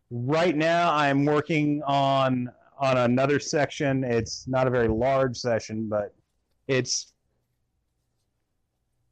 [0.10, 4.04] right now I'm working on on another section.
[4.04, 6.14] It's not a very large session, but
[6.68, 7.14] it's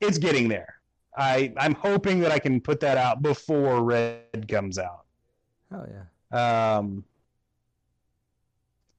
[0.01, 0.75] it's getting there.
[1.15, 5.05] I I'm hoping that I can put that out before Red comes out.
[5.71, 6.75] Oh yeah.
[6.77, 7.03] Um,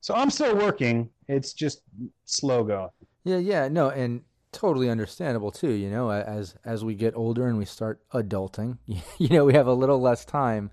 [0.00, 1.08] so I'm still working.
[1.28, 1.80] It's just
[2.24, 2.90] slow going.
[3.24, 5.72] Yeah, yeah, no, and totally understandable too.
[5.72, 9.66] You know, as as we get older and we start adulting, you know, we have
[9.66, 10.70] a little less time.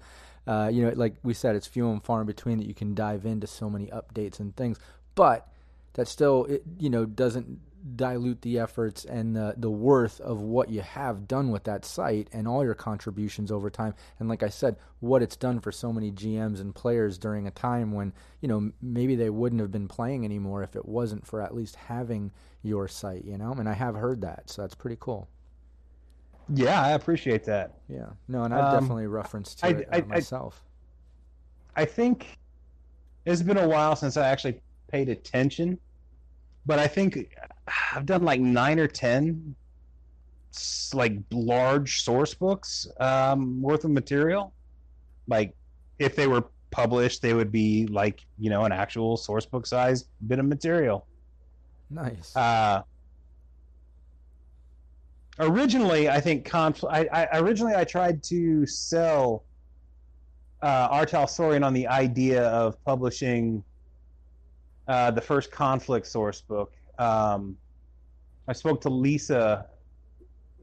[0.47, 2.95] Uh, you know, like we said, it's few and far in between that you can
[2.95, 4.79] dive into so many updates and things.
[5.13, 5.47] But
[5.93, 7.59] that still, it, you know, doesn't
[7.95, 12.27] dilute the efforts and the the worth of what you have done with that site
[12.31, 13.93] and all your contributions over time.
[14.19, 17.51] And like I said, what it's done for so many GMs and players during a
[17.51, 21.41] time when you know maybe they wouldn't have been playing anymore if it wasn't for
[21.41, 23.25] at least having your site.
[23.25, 25.27] You know, and I have heard that, so that's pretty cool.
[26.53, 27.75] Yeah, I appreciate that.
[27.87, 30.63] Yeah, no, and I've Um, definitely referenced to I- it uh, I- I- myself.
[31.75, 32.37] I think
[33.25, 35.79] it's been a while since I actually paid attention,
[36.65, 37.33] but I think
[37.93, 39.55] I've done like nine or ten
[40.93, 44.53] like large source books um, worth of material.
[45.27, 45.55] Like
[45.99, 50.05] if they were published, they would be like you know an actual source book size
[50.27, 51.05] bit of material.
[51.89, 52.35] nice.
[52.35, 52.81] Uh,
[55.39, 59.43] originally, I think conf- I, I originally I tried to sell
[60.61, 61.05] uh, R.
[61.05, 63.63] Talsorian on the idea of publishing
[64.87, 66.73] uh, the first conflict source book.
[66.99, 67.57] Um,
[68.47, 69.67] I spoke to Lisa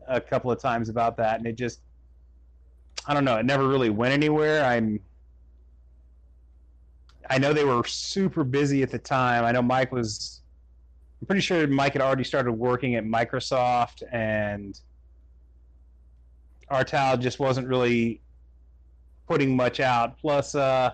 [0.07, 1.81] a couple of times about that, and it just
[3.07, 3.37] I don't know.
[3.37, 4.65] It never really went anywhere.
[4.65, 5.01] I'm
[7.31, 9.45] I know they were super busy at the time.
[9.45, 10.41] I know Mike was
[11.21, 14.79] I'm pretty sure Mike had already started working at Microsoft, and
[16.71, 18.21] Artal just wasn't really
[19.27, 20.19] putting much out.
[20.19, 20.93] Plus, uh,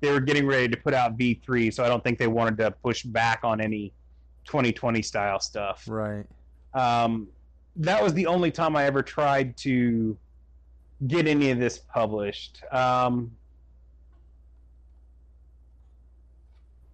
[0.00, 2.70] they were getting ready to put out V3, so I don't think they wanted to
[2.70, 3.92] push back on any
[4.44, 5.84] 2020 style stuff.
[5.88, 6.26] right.
[6.74, 7.28] Um,
[7.76, 10.16] that was the only time I ever tried to
[11.06, 12.62] get any of this published.
[12.70, 13.30] Um,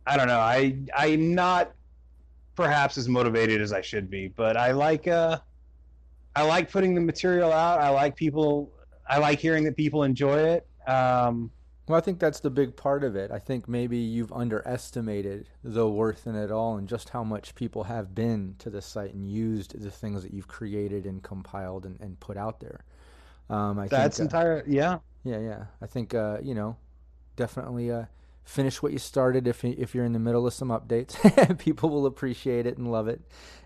[0.06, 0.38] I don't know.
[0.38, 1.72] I I'm not
[2.56, 5.38] perhaps as motivated as I should be, but I like uh,
[6.34, 7.80] I like putting the material out.
[7.80, 8.72] I like people.
[9.08, 10.66] I like hearing that people enjoy it.
[10.86, 11.50] Um,
[11.90, 13.32] Well, I think that's the big part of it.
[13.32, 17.82] I think maybe you've underestimated the worth in it all and just how much people
[17.82, 22.00] have been to the site and used the things that you've created and compiled and,
[22.00, 22.84] and put out there.
[23.48, 24.64] Um, I that's think, uh, entire.
[24.68, 24.98] Yeah.
[25.24, 25.64] yeah, yeah.
[25.82, 26.76] I think uh, you know,
[27.34, 28.04] definitely uh,
[28.44, 29.48] finish what you started.
[29.48, 33.08] If if you're in the middle of some updates, people will appreciate it and love
[33.08, 33.20] it.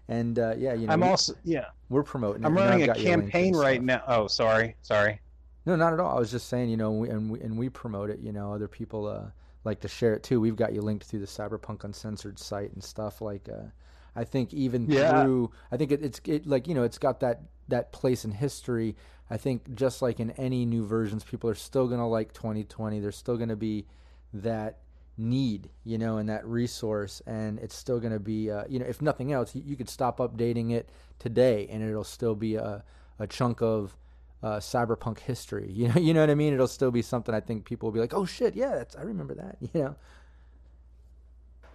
[0.08, 1.66] And uh, yeah, you know, I'm we, also yeah.
[1.90, 2.42] we're promoting.
[2.42, 4.02] it, I'm running a got your link and campaign right now.
[4.06, 5.20] Oh, sorry, sorry.
[5.66, 6.16] No, not at all.
[6.16, 8.20] I was just saying, you know, we, and we and we promote it.
[8.20, 9.30] You know, other people uh,
[9.64, 10.40] like to share it too.
[10.40, 13.20] We've got you linked through the Cyberpunk Uncensored site and stuff.
[13.20, 13.68] Like, uh,
[14.14, 15.08] I think even Yeah.
[15.10, 18.32] through, I think it, it's it like you know, it's got that that place in
[18.32, 18.94] history.
[19.30, 23.00] I think just like in any new versions, people are still gonna like 2020.
[23.00, 23.86] There's still gonna be
[24.34, 24.78] that
[25.16, 29.00] need, you know, and that resource, and it's still gonna be, uh, you know, if
[29.00, 32.84] nothing else, you, you could stop updating it today, and it'll still be a
[33.18, 33.96] a chunk of
[34.44, 35.70] uh, cyberpunk history.
[35.72, 36.52] You know, you know what I mean.
[36.54, 39.02] It'll still be something I think people will be like, "Oh shit, yeah, that's, I
[39.02, 39.96] remember that." You know,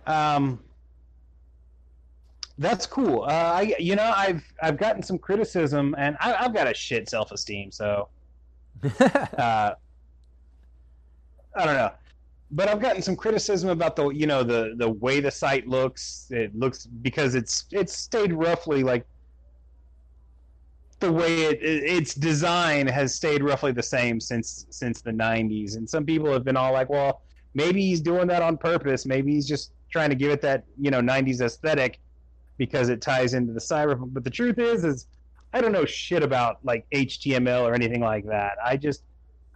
[0.05, 0.63] Um,
[2.57, 3.23] that's cool.
[3.23, 7.09] Uh, I, you know, I've I've gotten some criticism, and I, I've got a shit
[7.09, 8.09] self esteem, so
[9.37, 9.73] uh,
[11.55, 11.91] I don't know.
[12.51, 16.27] But I've gotten some criticism about the you know the the way the site looks.
[16.31, 19.05] It looks because it's it's stayed roughly like
[20.99, 25.89] the way it, its design has stayed roughly the same since since the 90s and
[25.89, 27.21] some people have been all like well
[27.53, 29.05] maybe he's doing that on purpose.
[29.05, 31.99] Maybe he's just trying to give it that you know 90s aesthetic
[32.57, 35.07] because it ties into the cyberpunk but the truth is is
[35.53, 38.57] i don't know shit about like html or anything like that.
[38.63, 39.03] I just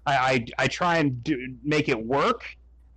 [0.06, 2.44] i i, I try and do, make it work.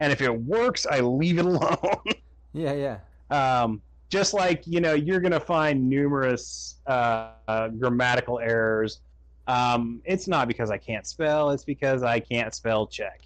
[0.01, 2.05] And if it works i leave it alone.
[2.53, 2.99] Yeah
[3.31, 3.63] yeah.
[3.63, 9.01] Um just like you know you're going to find numerous uh, uh, grammatical errors.
[9.49, 13.23] Um, it's not because i can't spell it's because i can't spell check.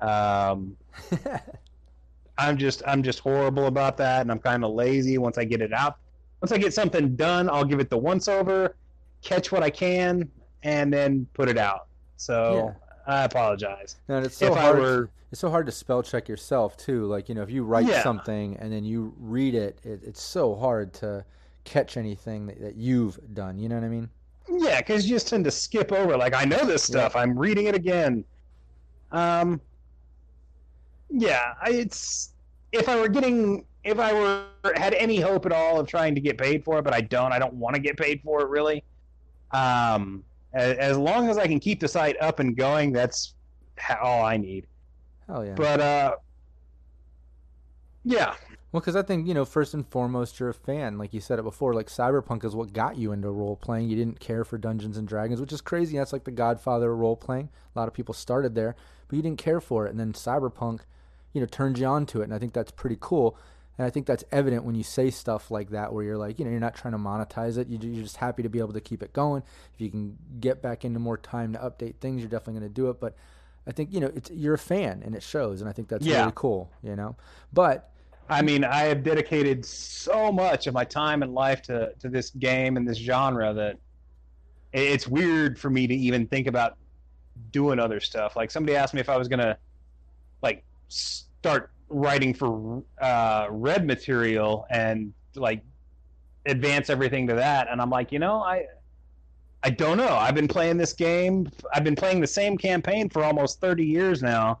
[0.00, 0.76] Um,
[2.38, 5.18] i'm just i'm just horrible about that and i'm kind of lazy.
[5.18, 5.98] Once i get it out
[6.42, 8.76] once i get something done i'll give it the once over
[9.22, 10.30] catch what i can
[10.66, 11.86] and then put it out.
[12.16, 12.85] So yeah.
[13.06, 14.78] I apologize no, it's so if hard.
[14.78, 17.06] Were, it's so hard to spell check yourself too.
[17.06, 18.02] Like you know, if you write yeah.
[18.02, 21.24] something and then you read it, it, it's so hard to
[21.64, 23.58] catch anything that, that you've done.
[23.58, 24.08] You know what I mean?
[24.48, 26.16] Yeah, because you just tend to skip over.
[26.16, 27.12] Like I know this stuff.
[27.14, 27.22] Yeah.
[27.22, 28.24] I'm reading it again.
[29.12, 29.60] Um.
[31.10, 32.30] Yeah, I, it's
[32.72, 34.44] if I were getting if I were
[34.76, 37.32] had any hope at all of trying to get paid for it, but I don't.
[37.32, 38.84] I don't want to get paid for it really.
[39.50, 43.34] Um, as, as long as I can keep the site up and going, that's
[44.02, 44.66] all I need.
[45.28, 45.54] Oh yeah.
[45.54, 46.16] But uh,
[48.04, 48.34] yeah.
[48.72, 50.98] Well, because I think you know, first and foremost, you're a fan.
[50.98, 53.88] Like you said it before, like Cyberpunk is what got you into role playing.
[53.88, 55.96] You didn't care for Dungeons and Dragons, which is crazy.
[55.96, 57.48] That's like the Godfather of role playing.
[57.74, 58.76] A lot of people started there,
[59.08, 60.80] but you didn't care for it, and then Cyberpunk,
[61.32, 63.38] you know, turned you on to it, and I think that's pretty cool.
[63.78, 66.44] And I think that's evident when you say stuff like that, where you're like, you
[66.44, 67.68] know, you're not trying to monetize it.
[67.68, 69.42] You're just happy to be able to keep it going.
[69.74, 72.74] If you can get back into more time to update things, you're definitely going to
[72.74, 73.00] do it.
[73.00, 73.14] But
[73.66, 76.06] I think you know it's you're a fan and it shows, and I think that's
[76.06, 76.20] yeah.
[76.20, 76.70] really cool.
[76.82, 77.16] You know,
[77.52, 77.90] but
[78.28, 82.30] I mean, I have dedicated so much of my time and life to to this
[82.30, 83.78] game and this genre that
[84.72, 86.76] it's weird for me to even think about
[87.50, 88.36] doing other stuff.
[88.36, 89.58] Like somebody asked me if I was gonna
[90.42, 95.62] like start writing for uh, red material and like
[96.46, 98.66] advance everything to that, and I'm like, you know, I
[99.62, 100.14] I don't know.
[100.14, 101.50] I've been playing this game.
[101.74, 104.60] I've been playing the same campaign for almost 30 years now.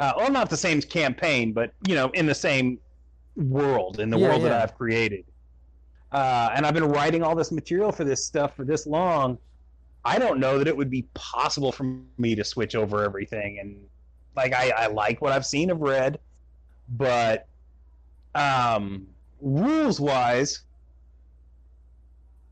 [0.00, 2.78] Uh, well, not the same campaign, but you know, in the same
[3.36, 4.48] world, in the yeah, world yeah.
[4.48, 5.24] that I've created.
[6.12, 9.38] Uh, and I've been writing all this material for this stuff for this long.
[10.04, 13.58] I don't know that it would be possible for me to switch over everything.
[13.58, 13.76] And
[14.36, 16.18] like, I, I like what I've seen of Red,
[16.88, 17.46] but
[18.34, 19.06] um,
[19.40, 20.60] rules wise,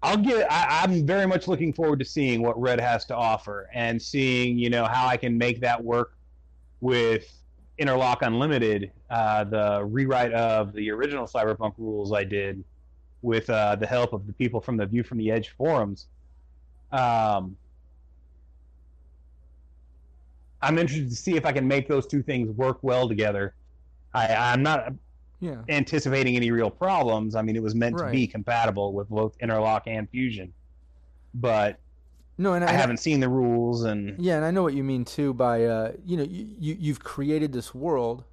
[0.02, 0.46] I'll get.
[0.50, 4.58] I, am very much looking forward to seeing what Red has to offer and seeing,
[4.58, 6.14] you know, how I can make that work
[6.80, 7.32] with
[7.78, 12.62] Interlock Unlimited, uh, the rewrite of the original Cyberpunk rules I did
[13.22, 16.06] with uh, the help of the people from the View from the Edge forums.
[16.92, 17.56] Um,
[20.64, 23.54] I'm interested to see if I can make those two things work well together.
[24.14, 24.92] I, I'm not
[25.40, 25.56] yeah.
[25.68, 27.34] anticipating any real problems.
[27.34, 28.06] I mean, it was meant right.
[28.06, 30.50] to be compatible with both interlock and Fuzion,
[31.34, 31.78] but
[32.38, 34.82] no, and I, I haven't seen the rules and yeah, and I know what you
[34.82, 35.34] mean too.
[35.34, 38.24] By uh, you know, you, you you've created this world,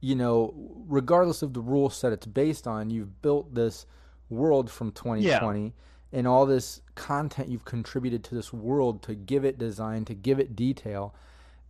[0.00, 0.54] you know,
[0.86, 3.86] regardless of the rule set it's based on, you've built this
[4.28, 5.62] world from 2020.
[5.62, 5.70] Yeah.
[6.12, 10.38] And all this content you've contributed to this world to give it design, to give
[10.38, 11.14] it detail,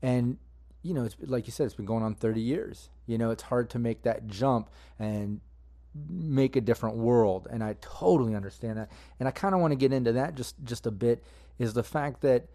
[0.02, 0.38] and
[0.82, 2.90] you know, it's like you said, it's been going on 30 years.
[3.06, 5.40] You know, it's hard to make that jump and
[6.08, 7.48] make a different world.
[7.50, 8.90] And I totally understand that.
[9.18, 11.22] And I kind of want to get into that just just a bit.
[11.58, 12.46] Is the fact that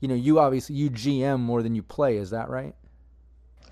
[0.00, 2.16] you know you obviously you GM more than you play.
[2.16, 2.74] Is that right?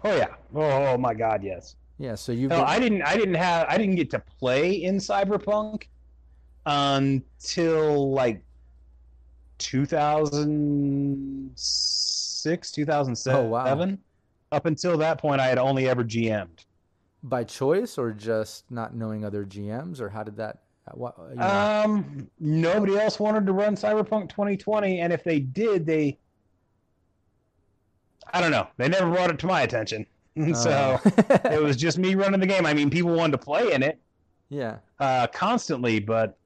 [0.05, 0.35] Oh yeah.
[0.55, 1.77] Oh, oh my God, yes.
[1.99, 2.15] Yeah.
[2.17, 2.49] So you.
[2.49, 2.63] No.
[2.63, 3.03] I didn't.
[3.03, 3.67] I didn't have.
[3.69, 5.85] I didn't get to play in Cyberpunk
[6.67, 8.43] until like
[9.59, 11.53] 2000
[12.43, 13.41] 2006, 2007.
[13.41, 13.97] Oh, wow.
[14.51, 16.65] Up until that point, I had only ever GM'd.
[17.23, 20.59] By choice or just not knowing other GMs, or how did that?
[20.89, 21.47] Uh, what, you know?
[21.47, 26.19] Um, nobody else wanted to run Cyberpunk 2020, and if they did, they,
[28.33, 30.05] I don't know, they never brought it to my attention.
[30.55, 31.41] so oh.
[31.45, 32.67] it was just me running the game.
[32.67, 34.01] I mean, people wanted to play in it,
[34.49, 36.37] yeah, uh, constantly, but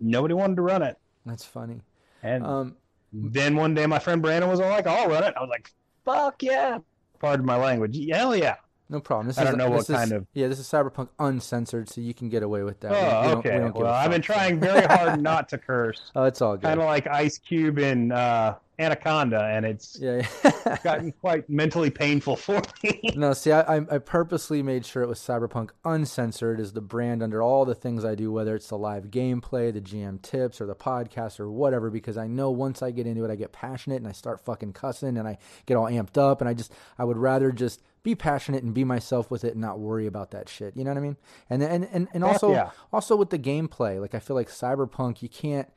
[0.00, 0.96] nobody wanted to run it.
[1.26, 1.80] That's funny.
[2.22, 2.76] And um,
[3.12, 5.34] then one day my friend Brandon was all like, I'll run it.
[5.36, 5.70] I was like,
[6.04, 6.78] fuck yeah.
[7.20, 7.98] Pardon my language.
[8.10, 8.56] Hell yeah.
[8.88, 9.26] No problem.
[9.28, 11.88] This I is, don't know this what is- kind of- Yeah, this is Cyberpunk uncensored,
[11.88, 12.90] so you can get away with that.
[12.90, 13.70] We- we Oh, we okay.
[13.74, 16.62] Well, I've been trying very hard not to curse, Oh, it's all good.
[16.64, 20.26] kind of like Ice Cube in uh, Anaconda, and it's yeah.
[20.44, 20.78] yeah.
[20.84, 23.00] gotten quite mentally painful for me.
[23.14, 27.42] no, see, I, I purposely made sure it was Cyberpunk uncensored is the brand under
[27.42, 30.74] all the things I do, whether it's the live gameplay, the GM tips, or the
[30.74, 34.08] podcast, or whatever, because I know once I get into it, I get passionate and
[34.08, 37.18] I start fucking cussing and I get all amped up, and I just I would
[37.18, 40.76] rather just be passionate and be myself with it and not worry about that shit.
[40.76, 41.16] You know what I mean?
[41.50, 42.70] And and and, and also yeah.
[42.92, 45.68] also with the gameplay, like I feel like Cyberpunk, you can't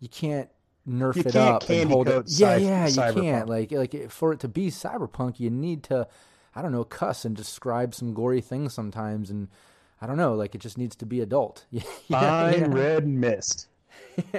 [0.00, 0.48] you can't
[0.88, 2.24] nerf You it up and hold it.
[2.28, 3.20] Yeah, cy- yeah, you Cyberpunk.
[3.22, 3.48] can't.
[3.48, 6.06] Like like for it to be Cyberpunk, you need to
[6.54, 9.48] I don't know, cuss and describe some gory things sometimes and
[10.00, 11.64] I don't know, like it just needs to be adult.
[11.70, 12.66] Yeah, Fine yeah.
[12.68, 13.68] red mist.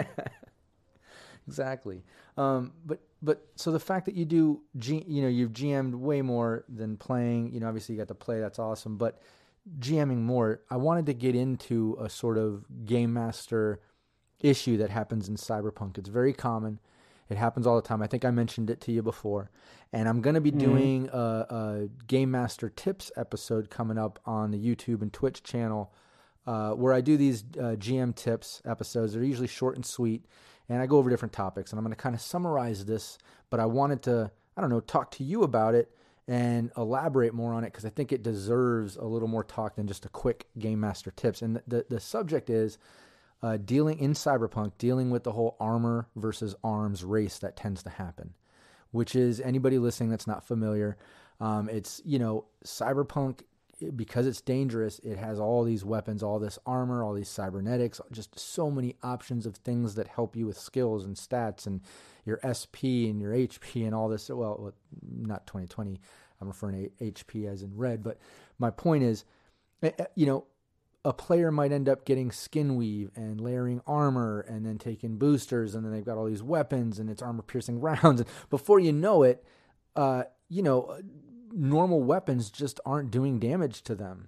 [1.48, 2.04] exactly.
[2.38, 6.22] Um, but but so the fact that you do, G, you know, you've GM'd way
[6.22, 7.54] more than playing.
[7.54, 8.39] You know, obviously you got to play.
[8.39, 8.98] That's awesome.
[8.98, 9.20] But
[9.80, 13.80] GMing more, I wanted to get into a sort of game master
[14.46, 15.98] issue that happens in Cyberpunk.
[15.98, 16.80] It's very common.
[17.30, 18.02] It happens all the time.
[18.02, 19.50] I think I mentioned it to you before.
[19.91, 24.52] And I'm going to be doing a, a Game Master Tips episode coming up on
[24.52, 25.91] the YouTube and Twitch channel
[26.48, 29.14] uh, where I do these uh, GM tips episodes.
[29.14, 30.26] They're usually short and sweet,
[30.70, 31.72] and I go over different topics.
[31.72, 33.18] And I'm going to kind of summarize this,
[33.50, 35.91] but I wanted to, I don't know, talk to you about it
[36.28, 39.88] and elaborate more on it because I think it deserves a little more talk than
[39.88, 41.41] just a quick Game Master tips.
[41.41, 42.78] And the, the subject is
[43.42, 47.90] uh, dealing in Cyberpunk, dealing with the whole armor versus arms race that tends to
[47.90, 48.34] happen,
[48.92, 50.98] which is anybody listening that's not familiar.
[51.40, 53.42] Um, it's, you know, Cyberpunk,
[53.96, 58.40] because it's dangerous, it has all these weapons, all this armor, all these cybernetics, just
[58.40, 61.82] so many options of things that help you with skills and stats and
[62.26, 64.30] your SP and your HP and all this.
[64.30, 66.00] Well, not 2020,
[66.40, 68.18] I'm referring to HP as in red, but
[68.60, 69.26] my point is,
[69.84, 70.46] eh, eh, you know,
[71.06, 75.74] a player might end up getting skin weave and layering armor and then taking boosters
[75.76, 78.91] and then they've got all these weapons and it's armor piercing rounds and before you
[78.91, 79.43] know it
[79.95, 80.99] uh, you know
[81.51, 84.28] normal weapons just aren't doing damage to them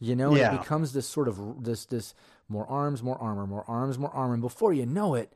[0.00, 0.54] you know Yeah.
[0.54, 2.14] it becomes this sort of this this
[2.48, 5.32] more arms more armor more arms more armor and before you know it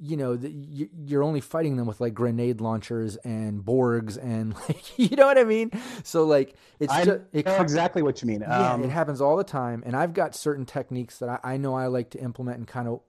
[0.00, 4.54] you know the, you, you're only fighting them with like grenade launchers and borgs and
[4.68, 5.70] like you know what i mean
[6.02, 8.40] so like it's I just it know com- exactly what you mean.
[8.40, 11.56] yeah, Um, it happens all the time, and I've got certain techniques that I, I
[11.56, 13.00] know I like to implement and kind of,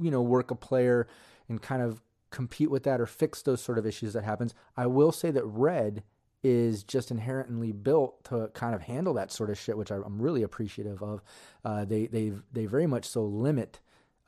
[0.00, 1.06] you know, work a player
[1.48, 4.52] and kind of compete with that or fix those sort of issues that happens.
[4.76, 6.02] I will say that red
[6.42, 10.42] is just inherently built to kind of handle that sort of shit, which I'm really
[10.42, 11.22] appreciative of.
[11.64, 13.78] Uh, they they they very much so limit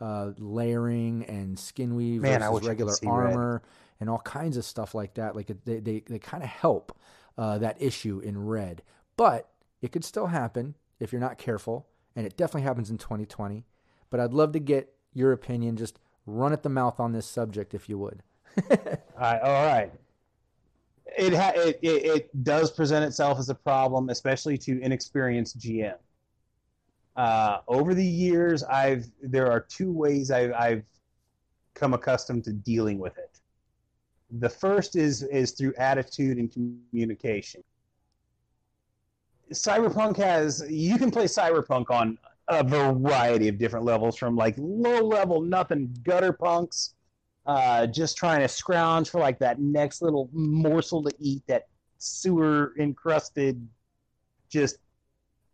[0.03, 3.13] uh, layering and skin weave Man, versus wish I could regular see red.
[3.35, 3.63] armor
[4.01, 5.37] and all kinds of stuff like that.
[5.37, 6.97] Like they they they kind of help
[7.39, 8.83] uh, that issue in red,
[9.17, 9.49] but
[9.81, 11.87] it could still happen if you're not careful,
[12.17, 13.65] and it definitely happens in 2020.
[14.11, 15.77] But I'd love to get your opinion.
[15.77, 18.23] Just run at the mouth on this subject, if you would.
[19.19, 19.93] I- all right.
[21.19, 25.97] It, ha- it, it it does present itself as a problem, especially to inexperienced GM.
[27.17, 30.85] Uh, over the years, I've there are two ways I've, I've
[31.75, 33.41] come accustomed to dealing with it.
[34.39, 37.63] The first is is through attitude and communication.
[39.53, 45.01] Cyberpunk has you can play Cyberpunk on a variety of different levels, from like low
[45.01, 46.95] level nothing gutter punks
[47.47, 51.67] uh, just trying to scrounge for like that next little morsel to eat, that
[51.99, 53.67] sewer encrusted,
[54.49, 54.77] just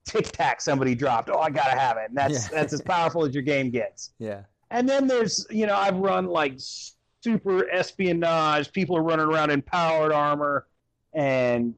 [0.09, 1.29] tic tac somebody dropped.
[1.31, 2.09] Oh, I gotta have it.
[2.09, 2.59] And that's Yeah.
[2.59, 4.11] that's as powerful as your game gets.
[4.19, 4.43] Yeah.
[4.71, 8.73] And then there's you know I've run like super espionage.
[8.73, 10.67] People are running around in powered armor,
[11.13, 11.75] and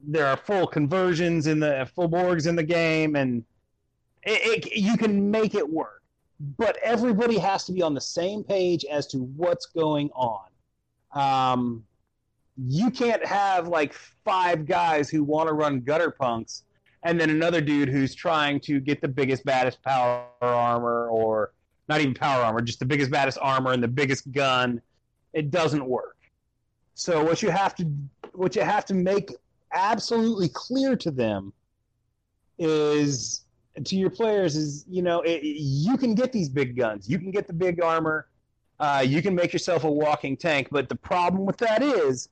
[0.00, 3.44] there are full conversions in the full Borgs in the game, and
[4.24, 6.02] it, it, you can make it work.
[6.58, 10.46] But everybody has to be on the same page as to what's going on.
[11.14, 11.84] Um,
[12.68, 13.92] you can't have like
[14.24, 16.64] five guys who want to run gutter punks,
[17.04, 21.52] and then another dude who's trying to get the biggest, baddest power armor, or
[21.88, 24.80] not even power armor, just the biggest, baddest armor and the biggest gun.
[25.32, 26.16] It doesn't work.
[26.94, 27.90] So what you have to
[28.34, 29.30] what you have to make
[29.72, 31.52] absolutely clear to them
[32.58, 33.44] is
[33.84, 37.30] to your players is you know it, you can get these big guns, you can
[37.30, 38.28] get the big armor,
[38.78, 40.68] uh, you can make yourself a walking tank.
[40.70, 42.28] But the problem with that is,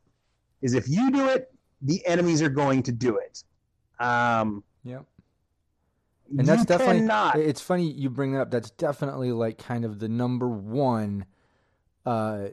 [0.63, 1.53] is if you do it,
[1.83, 3.43] the enemies are going to do it.
[4.01, 5.05] Um, Yep.
[6.39, 7.37] And that's definitely cannot.
[7.37, 8.51] It's funny you bring that up.
[8.51, 11.25] That's definitely like kind of the number one,
[12.07, 12.49] uh,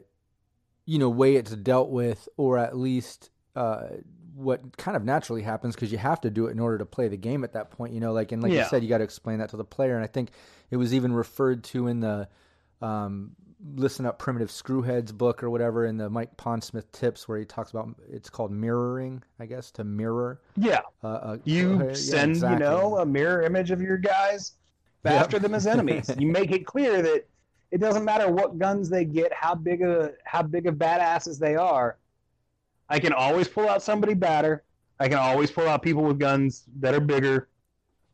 [0.84, 3.86] you know, way it's dealt with, or at least uh,
[4.34, 7.06] what kind of naturally happens because you have to do it in order to play
[7.08, 7.92] the game at that point.
[7.94, 8.64] You know, like and like Yeah.
[8.64, 9.94] you said, you got to explain that to the player.
[9.94, 10.30] And I think
[10.70, 12.28] it was even referred to in the
[12.82, 13.36] um,
[13.74, 17.70] "Listen Up, Primitive Screwheads" book or whatever in the Mike Pondsmith tips, where he talks
[17.70, 20.40] about it's called mirroring, I guess, to mirror.
[20.56, 22.54] Yeah, Uh, uh, you yeah, send exactly.
[22.64, 24.52] you know a mirror image of your guys
[25.04, 25.14] Yep.
[25.14, 26.10] after them as enemies.
[26.18, 27.26] you make it clear that
[27.70, 31.54] it doesn't matter what guns they get, how big of how big of badasses they
[31.56, 31.98] are.
[32.88, 34.64] I can always pull out somebody badder.
[35.00, 37.48] I can always pull out people with guns that are bigger.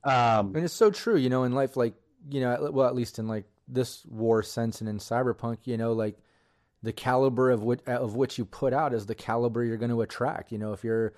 [0.04, 1.94] Um, And it's so true, you know, in life, like,
[2.28, 5.92] you know, well, at least in like this war sense and in cyberpunk, you know,
[5.92, 6.18] like
[6.82, 10.02] the caliber of what of which you put out is the caliber you're going to
[10.02, 10.52] attract.
[10.52, 11.14] You know, if you're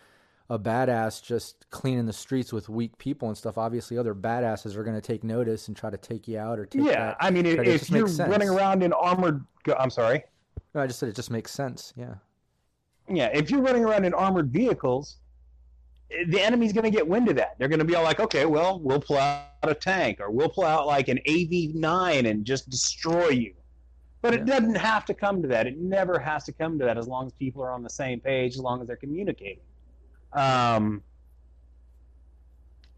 [0.49, 4.85] a badass just cleaning the streets with weak people and stuff, obviously other badasses are
[4.85, 7.17] going to take notice and try to take you out or take yeah, that.
[7.21, 7.59] I mean, if.
[7.59, 9.45] It if you're running around in armored,
[9.79, 10.23] I'm sorry.
[10.75, 11.93] No, I just said it just makes sense.
[11.97, 12.15] Yeah.
[13.09, 15.26] Yeah, if you're running around in armored vehicles, eh,
[16.29, 17.57] the enemy's going to get wind of that.
[17.59, 20.49] They're going to be all like, okay, well, we'll pull out a tank or we'll
[20.49, 23.55] pull out like an AV9 and just destroy you.
[24.23, 25.67] But it doesn't have to come to that.
[25.67, 28.21] It never has to come to that as long as people are on the same
[28.21, 29.63] page, as long as they're communicating.
[30.33, 31.03] Um,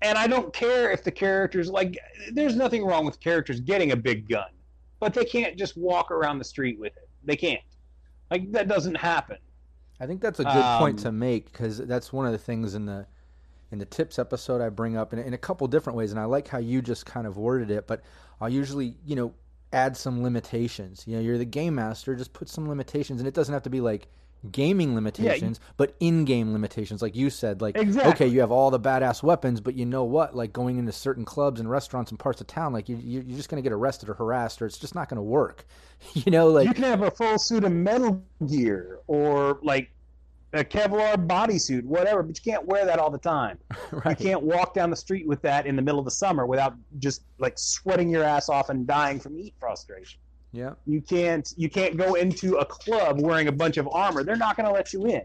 [0.01, 1.99] and I don't care if the characters, like,
[2.33, 4.51] there's nothing wrong with characters getting a big gun,
[5.01, 7.09] but they can't just walk around the street with it.
[7.25, 7.61] They can't.
[8.31, 9.39] Like, that doesn't happen.
[10.01, 12.75] I think that's a good point Um, to make because that's one of the things
[12.75, 13.07] in the
[13.71, 16.25] in the tips episode I bring up in, in a couple different ways, and I
[16.25, 17.87] like how you just kind of worded it.
[17.87, 18.03] But
[18.41, 19.35] I'll usually, you know,
[19.73, 21.05] add some limitations.
[21.07, 23.71] You know, you're the game master, just put some limitations, and it doesn't have to
[23.71, 24.09] be like
[24.53, 27.61] gaming limitations, but in-game limitations, like you said.
[27.61, 28.13] Like, Exactly.
[28.13, 30.35] okay, you have all the badass weapons, but you know what?
[30.37, 33.37] Like going into certain clubs and restaurants and parts of town, like you, you you're
[33.37, 35.67] just gonna get arrested or harassed, or it's just not gonna work.
[36.15, 39.91] you know, like you can have a full suit of Metal Gear or like
[40.55, 43.59] a Kevlar bodysuit, whatever, but you can't wear that all the time.
[44.09, 46.75] You can't walk down the street with that in the middle of the summer without
[46.99, 50.21] just like sweating your ass off and dying from heat frustration.
[50.53, 50.73] Yeah.
[50.87, 54.25] You can't you can't go into a club wearing a bunch of armor.
[54.25, 55.23] They're not going to let you in.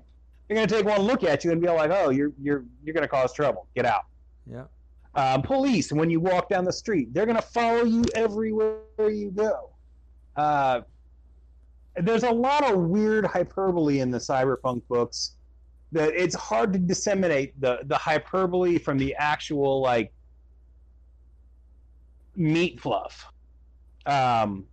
[0.48, 2.94] They're going to take one look at you and be like, "Oh, you're you're you're
[2.94, 3.68] going to cause trouble.
[3.76, 4.04] Get out."
[4.46, 4.64] Yeah.
[5.16, 7.14] um, police when you walk down the street.
[7.14, 9.70] They're going to follow you everywhere you go.
[10.36, 10.82] Uh,
[11.96, 15.36] there's a lot of weird hyperbole in the cyberpunk books
[15.92, 20.12] that it's hard to disseminate the, the hyperbole from the actual like
[22.36, 23.28] meat fluff.
[24.06, 24.66] Um,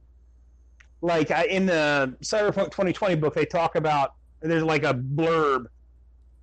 [1.02, 5.66] like I, in the Cyberpunk 2020 book, they talk about there's like a blurb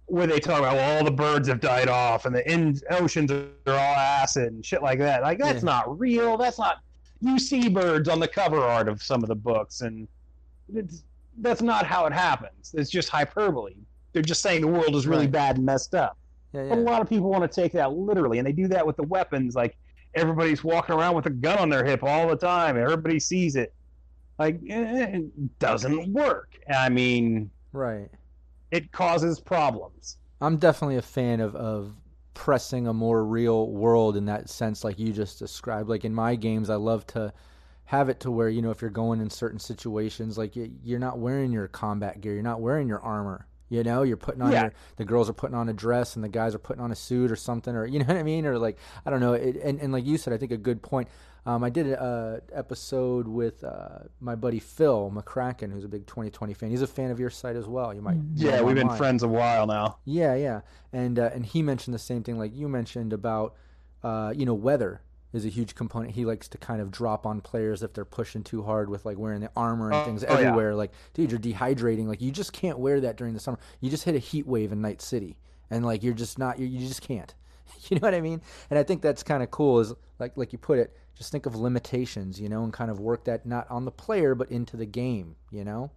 [0.05, 3.29] where they talk about well, all the birds have died off and the in- oceans
[3.31, 5.21] are all acid and shit like that.
[5.21, 5.65] Like that's Yeah.
[5.71, 6.37] not real.
[6.37, 6.77] That's not.
[7.21, 10.07] You see birds on the cover art of some of the books, and
[10.73, 11.03] it's,
[11.39, 12.73] that's not how it happens.
[12.77, 13.73] It's just hyperbole.
[14.13, 15.31] They're just saying the world is really Right.
[15.31, 16.17] bad and messed up.
[16.53, 16.67] Yeah.
[16.69, 18.95] But a lot of people want to take that literally, and they do that with
[18.97, 19.55] the weapons.
[19.55, 19.77] Like
[20.13, 22.77] everybody's walking around with a gun on their hip all the time.
[22.77, 23.73] Everybody sees it.
[24.39, 26.57] Like eh, it doesn't work.
[26.69, 28.09] I mean, Right.
[28.71, 30.17] it causes problems.
[30.41, 31.93] I'm definitely a fan of, of
[32.33, 35.89] pressing a more real world in that sense, like you just described.
[35.89, 37.33] Like in my games, I love to
[37.85, 41.19] have it to where you know if you're going in certain situations, like you're not
[41.19, 43.47] wearing your combat gear, you're not wearing your armor.
[43.69, 44.61] You know, you're putting on Yeah.
[44.63, 46.95] your the girls are putting on a dress and the guys are putting on a
[46.95, 49.33] suit or something, or you know what I mean, or like I don't know.
[49.33, 51.07] It, and and like you said, I think a good point.
[51.45, 56.53] Um, I did a episode with uh, my buddy Phil McCracken, who's a big 2020
[56.53, 56.69] fan.
[56.69, 57.93] He's a fan of your site as well.
[57.93, 58.97] You might Yeah, we've been online.
[58.97, 59.99] friends a while now.
[60.03, 60.61] Yeah, yeah,
[60.91, 63.55] and uh, and he mentioned the same thing like you mentioned about
[64.03, 65.01] uh, you know weather
[65.33, 66.13] is a huge component.
[66.15, 69.17] He likes to kind of drop on players if they're pushing too hard with like
[69.17, 70.47] wearing the armor and Oh, things oh, yeah.
[70.47, 70.73] everywhere.
[70.75, 72.07] Like, dude, you're dehydrating.
[72.07, 73.59] Like, you just can't wear that during the summer.
[73.81, 75.37] You just hit a heat wave in Night City,
[75.69, 76.59] and like you're just not.
[76.59, 77.33] You you just can't.
[77.89, 78.41] You know what I mean?
[78.69, 79.79] And I think that's kind of cool.
[79.79, 80.95] Is like like you put it.
[81.15, 84.35] Just think of limitations, you know, and kind of work that not on the player
[84.35, 85.35] but into the game.
[85.51, 85.91] You know?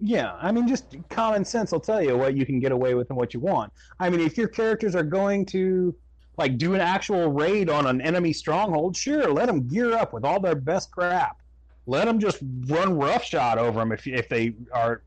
[0.00, 3.08] Yeah, I mean, just common sense will tell you what you can get away with
[3.10, 3.72] and what you want.
[4.00, 5.94] I mean, if your characters are going to
[6.36, 10.24] like do an actual raid on an enemy stronghold, sure, let them gear up with
[10.24, 11.40] all their best crap.
[11.86, 15.02] Let them just run roughshod over them if if they are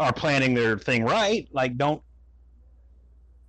[0.00, 1.48] are planning their thing right.
[1.52, 2.00] Like, don't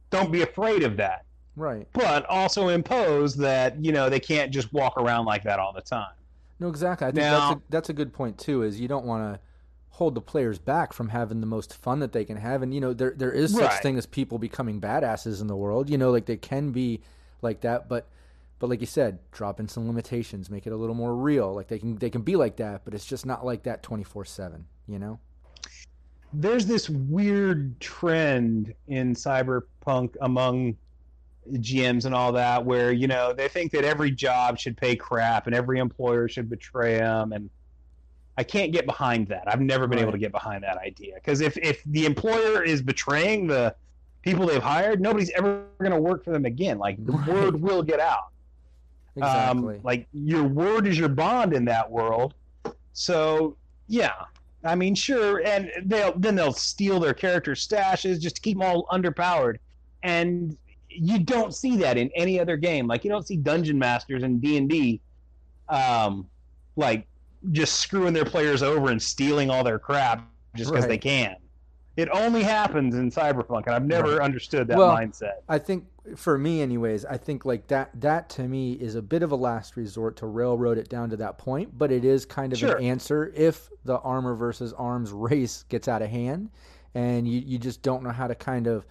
[0.10, 1.88] don't be afraid of that, Right.
[1.93, 5.82] but also impose that you know they can't just walk around like that all the
[5.82, 6.14] time.
[6.60, 7.07] No, exactly.
[7.07, 8.64] I think Now- that's a, that's a good point too.
[8.64, 9.39] Is you don't want to
[10.00, 12.82] hold the players back from having the most fun that they can have, and you
[12.82, 13.84] know there there is such Right.
[13.84, 15.89] thing as people becoming badasses in the world.
[15.89, 17.02] You know, like they can be
[17.41, 18.08] like that, but
[18.58, 21.54] but like you said, drop in some limitations, make it a little more real.
[21.54, 24.04] Like they can they can be like that, but it's just not like that twenty
[24.04, 24.66] four seven.
[24.88, 25.20] You know.
[26.34, 30.76] there's this weird trend in cyberpunk among
[31.54, 35.47] GMs and all that where you know they think that every job should pay crap
[35.47, 37.50] and every employer should betray them and
[38.40, 39.44] I can't get behind that.
[39.52, 40.04] I've never been Right.
[40.04, 43.76] able to get behind that idea because if if the employer is betraying the
[44.22, 46.78] people they've hired, nobody's ever going to work for them again.
[46.78, 47.28] Like the Right.
[47.28, 48.28] word will get out.
[49.18, 49.76] Exactly.
[49.76, 52.34] Um, like your word is your bond in that world.
[52.94, 54.14] So yeah,
[54.64, 58.66] I mean sure, and they'll then they'll steal their character stashes just to keep them
[58.66, 59.58] all underpowered,
[60.04, 62.88] and you don't see that in any other game.
[62.88, 65.02] Like you don't see dungeon masters in D and D,
[65.68, 66.30] um,
[66.78, 67.06] like
[67.52, 71.36] just screwing their players over and stealing all their crap just because they can.
[71.98, 74.22] It only happens in Cyberpunk, and I've never Right.
[74.22, 75.42] understood that Well, mindset.
[75.50, 75.86] I think
[76.16, 77.90] for me, anyways, I think like that.
[78.00, 81.18] That to me is a bit of a last resort to railroad it down to
[81.18, 82.78] that point, but it is kind of Sure.
[82.78, 86.50] an answer if the armor versus arms race gets out of hand,
[86.96, 88.86] and you you just don't know how to kind of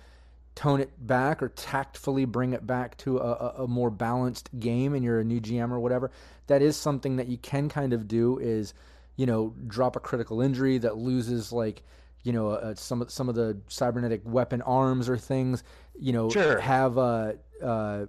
[0.59, 4.93] tone it back or tactfully bring it back to a, a, a more balanced game,
[4.95, 6.11] and you're a new GM or whatever.
[6.49, 8.75] That is something that you can kind of do is,
[9.17, 11.83] you know, drop a critical injury that loses like
[12.25, 15.63] you know uh, some of some of the cybernetic weapon arms or things
[15.97, 16.59] you know Sure.
[16.59, 17.33] have uh
[17.63, 18.07] uh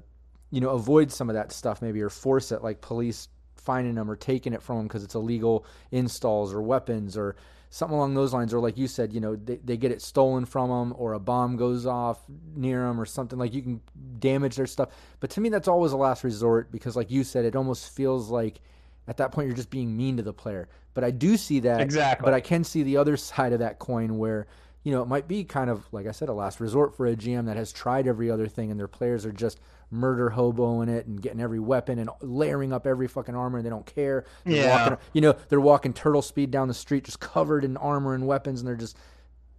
[0.50, 4.10] you know avoid some of that stuff maybe or force it like police finding them
[4.10, 7.36] or taking it from them because it's illegal installs or weapons or
[7.72, 10.43] something along those lines or like you said you know they, they get it stolen
[10.45, 12.20] from them or a bomb goes off
[12.55, 13.80] near them or something like you can
[14.20, 14.89] damage their stuff
[15.20, 18.30] but to me that's always a last resort because like you said it almost feels
[18.30, 18.59] like
[19.07, 21.80] at that point you're just being mean to the player but i do see that
[21.80, 22.26] Exactly.
[22.26, 24.47] but i can see the other side of that coin where
[24.84, 27.15] you know it might be kind of like i said a last resort for a
[27.15, 29.59] gm that has tried every other thing and their players are just
[29.92, 33.70] murder hoboing it and getting every weapon and layering up every fucking armor and they
[33.72, 34.84] don't care They're Yeah.
[34.90, 38.28] walking, you know they're walking turtle speed down the street just covered in armor and
[38.28, 38.96] weapons and they're just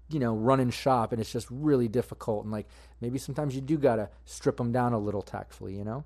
[0.09, 2.66] you know running shop and it's just really difficult and like
[3.01, 6.05] maybe sometimes you do gotta strip them down a little tactfully you know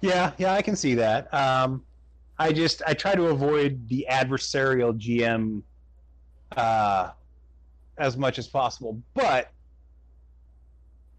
[0.00, 1.32] Yeah, yeah, I can see that.
[1.32, 1.84] Um,
[2.38, 5.62] I just I try to avoid the adversarial GM
[6.56, 7.10] uh,
[7.98, 9.50] as much as possible, but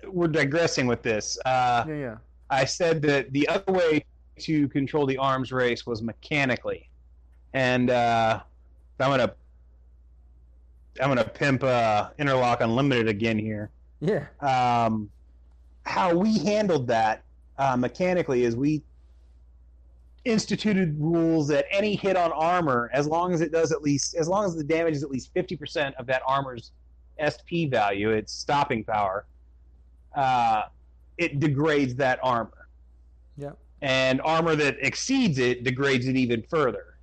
[0.07, 1.37] we're digressing with this.
[1.45, 2.17] Uh, yeah yeah.
[2.49, 4.05] I said that the other way
[4.39, 6.89] to control the arms race was mechanically,
[7.53, 8.41] and uh,
[8.99, 9.33] I'm gonna
[11.01, 13.71] I'm gonna pimp uh, Interlock Unlimited again here.
[13.99, 14.25] Yeah.
[14.41, 15.09] Um,
[15.85, 17.23] how we handled that
[17.57, 18.83] uh, mechanically is we
[20.25, 24.27] instituted rules that any hit on armor, as long as it does at least, as
[24.27, 26.71] long as the damage is at least 50% of that armor's
[27.19, 29.25] SP value, its stopping power,
[30.15, 30.63] uh,
[31.17, 32.67] it degrades that armor.
[33.37, 33.51] yeah
[33.81, 36.97] And armor that exceeds it degrades it even further.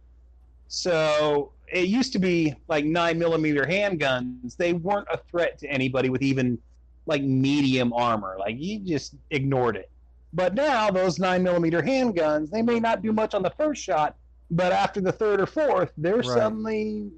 [0.68, 4.56] So it used to be like nine millimeter handguns.
[4.56, 6.58] They weren't a threat to anybody with even
[7.06, 8.36] like medium armor.
[8.38, 9.90] Like you just ignored it.
[10.32, 14.14] But now those nine millimeter handguns, they may not do much on the first shot,
[14.50, 16.24] but after the third or fourth, they're Right.
[16.24, 17.10] suddenly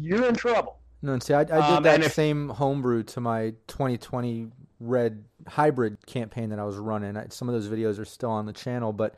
[0.00, 0.78] you're in trouble.
[1.02, 5.24] No, and see, I, I did Um, that if- same homebrew to my 2020 Red
[5.46, 7.16] hybrid campaign that I was running.
[7.16, 9.14] I, some of those videos are still on the channel, but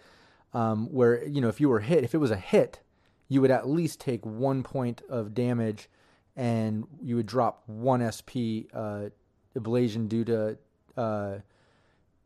[0.54, 2.80] um, where you know if you were hit, if it was a hit,
[3.28, 5.88] you would at least take one point of damage,
[6.36, 9.10] and you would drop one SP uh,
[9.56, 10.58] ablation due to.
[10.96, 11.38] Uh,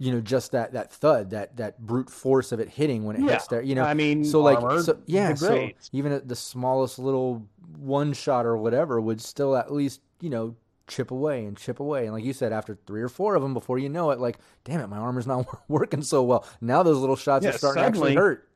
[0.02, 3.22] you know, just that that thud, that that brute force of it hitting when it
[3.22, 3.32] Yeah.
[3.32, 3.60] hits there.
[3.60, 7.46] You know, I mean, so like so, yeah so even at the smallest little
[7.76, 10.54] one shot or whatever would still at least you know
[10.90, 13.54] chip away and chip away and like you said after three or four of them
[13.54, 16.98] before you know it like damn it my armor's not working so well now those
[16.98, 18.48] little shots Yeah, are starting to actually hurt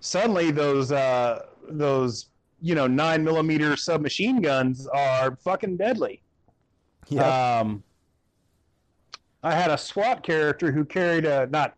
[0.00, 2.26] suddenly those uh, those
[2.60, 6.22] you know nine millimeter submachine guns are fucking deadly.
[7.60, 7.82] Um,
[9.42, 11.74] I had a SWAT character who carried a not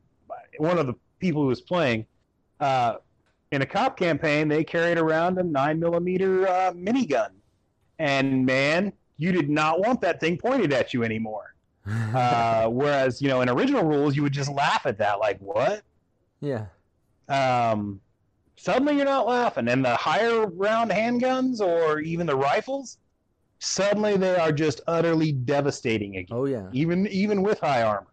[0.58, 2.06] one of the people who was playing
[2.60, 2.96] uh,
[3.50, 4.48] in a cop campaign.
[4.48, 7.30] They carried around a nine millimeter uh, minigun,
[7.98, 8.92] and man,
[9.22, 11.54] you did not want that thing pointed at you anymore.
[12.14, 15.82] Uh, whereas you know in original rules, you would just laugh at that, like what?
[16.40, 16.66] yeah
[17.28, 18.00] um,
[18.56, 19.68] suddenly you're not laughing.
[19.68, 22.98] And the higher round handguns or even the rifles,
[23.58, 28.06] suddenly they are just utterly devastating again, oh yeah even even with high armor.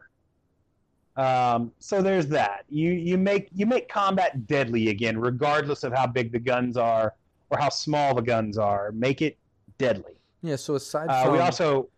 [1.17, 2.63] Um, so there's that.
[2.69, 7.13] You you make you make combat deadly again, regardless of how big the guns are
[7.49, 8.91] or how small the guns are.
[8.93, 9.37] Make it
[9.77, 10.13] deadly.
[10.41, 11.89] Yeah so aside Uh, from we also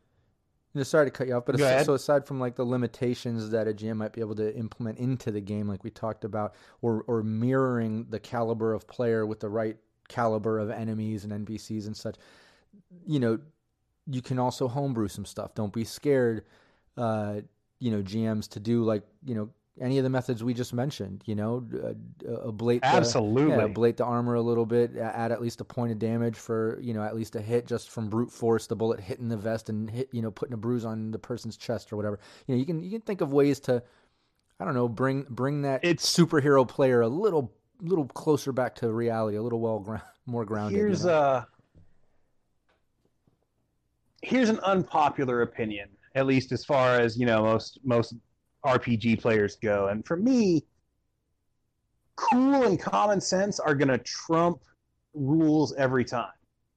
[0.73, 1.85] No, sorry to cut you off, but Go as- ahead.
[1.85, 5.29] so aside from like the limitations that a GM might be able to implement into
[5.31, 9.49] the game, like we talked about, or or mirroring the caliber of player with the
[9.49, 9.77] right
[10.07, 12.15] caliber of enemies and NPCs and such,
[13.05, 13.39] you know,
[14.07, 15.53] you can also homebrew some stuff.
[15.55, 16.45] Don't be scared,
[16.97, 17.41] uh,
[17.79, 19.49] you know, GMs to do like you know
[19.81, 21.23] any of the methods we just mentioned.
[21.25, 25.41] You know, uh, ablate absolutely the, yeah, ablate the armor a little bit, add at
[25.41, 28.31] least a point of damage for you know at least a hit just from brute
[28.31, 31.19] force, the bullet hitting the vest and hit you know putting a bruise on the
[31.19, 32.19] person's chest or whatever.
[32.47, 33.81] You know, you can you can think of ways to,
[34.59, 37.51] I don't know, bring bring that It's- superhero player a little
[37.81, 40.77] little closer back to reality, a little well ground, more grounded.
[40.77, 41.11] you here's know?
[41.13, 41.47] a
[44.21, 48.13] here's an unpopular opinion at least as far as you know most most
[48.65, 50.63] rpg players go and for me
[52.15, 54.61] cool and common sense are going to trump
[55.13, 56.31] rules every time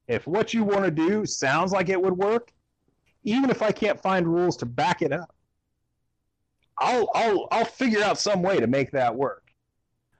[0.08, 2.52] if what you want to do sounds like it would work
[3.24, 5.34] even if i can't find rules to back it up
[6.78, 9.42] i'll i'll i'll figure out some way to make that work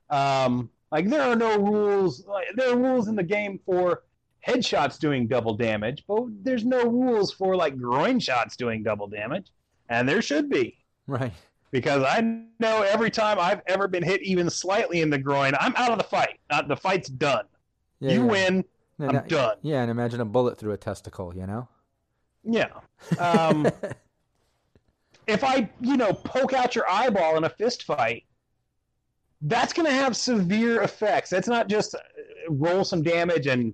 [0.09, 2.25] um like there are no rules.
[2.25, 4.03] Like, there are rules in the game for
[4.47, 9.47] headshots doing double damage, but there's no rules for like groin shots doing double damage,
[9.89, 11.33] and there should be right.
[11.75, 12.21] Because I
[12.57, 15.97] know every time I've ever been hit even slightly in the groin, I'm out of
[15.97, 16.39] the fight.
[16.49, 17.43] Not the fight's done.
[17.99, 18.31] Yeah, you yeah.
[18.31, 18.65] win.
[18.97, 19.57] And I'm that- done.
[19.61, 21.35] Yeah, and imagine a bullet through a testicle.
[21.35, 21.67] You know.
[22.45, 22.69] Yeah.
[23.19, 23.67] Um,
[25.27, 28.23] if I, you know, poke out your eyeball in a fist fight,
[29.41, 31.29] that's going to have severe effects.
[31.29, 31.99] That's not just uh,
[32.47, 33.73] roll some damage and,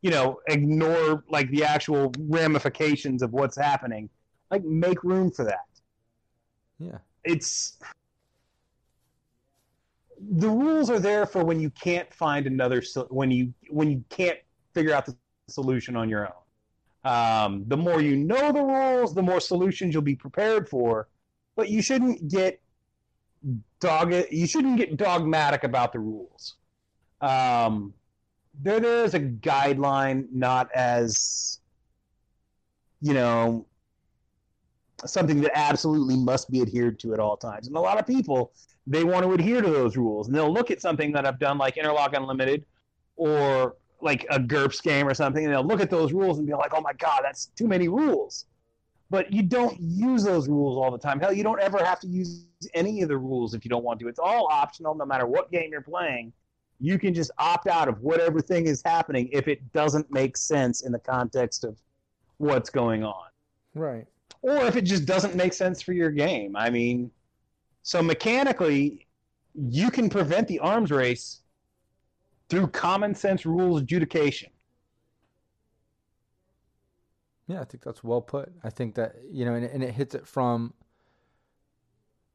[0.00, 4.08] you know, ignore like the actual ramifications of what's happening.
[4.50, 5.66] Like make room for that.
[6.78, 6.98] yeah.
[7.24, 7.78] It's
[10.30, 14.38] the rules are there for when you can't find another when you when you can't
[14.72, 15.16] figure out the
[15.48, 16.32] solution on your own.
[17.04, 21.08] Um, the more you know the rules, the more solutions you'll be prepared for.
[21.56, 22.60] But you shouldn't get
[23.80, 24.14] dog.
[24.30, 26.54] You shouldn't get dogmatic about the rules.
[27.20, 27.92] Um,
[28.60, 31.58] they're there as a guideline, not as
[33.00, 33.66] you know
[35.06, 37.66] something that absolutely must be adhered to at all times.
[37.66, 38.52] And a lot of people
[38.86, 41.56] they want to adhere to those rules, and they'll look at something that I've done
[41.56, 42.64] like Interlock Unlimited
[43.16, 46.52] or like a GURPS game or something, and they'll look at those rules and be
[46.52, 48.46] like, "Oh my god, that's too many rules."
[49.10, 51.20] But you don't use those rules all the time.
[51.20, 54.00] Hell, you don't ever have to use any of the rules if you don't want
[54.00, 54.08] to.
[54.08, 56.32] It's all optional, no matter what game you're playing.
[56.80, 60.80] You can just opt out of whatever thing is happening if it doesn't make sense
[60.80, 61.76] in the context of
[62.38, 63.26] what's going on
[63.74, 64.06] Right.
[64.42, 66.56] Or if it just doesn't make sense for your game.
[66.56, 67.10] I mean,
[67.82, 69.06] so mechanically,
[69.54, 71.40] you can prevent the arms race
[72.48, 74.50] through common sense rules adjudication.
[77.46, 78.52] Yeah, I think that's well put.
[78.62, 80.74] I think that you know, and, and it hits it from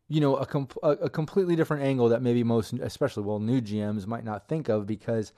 [0.09, 3.61] you know a, com- a a completely different angle that maybe most, especially well, new
[3.61, 5.33] GMs might not think of because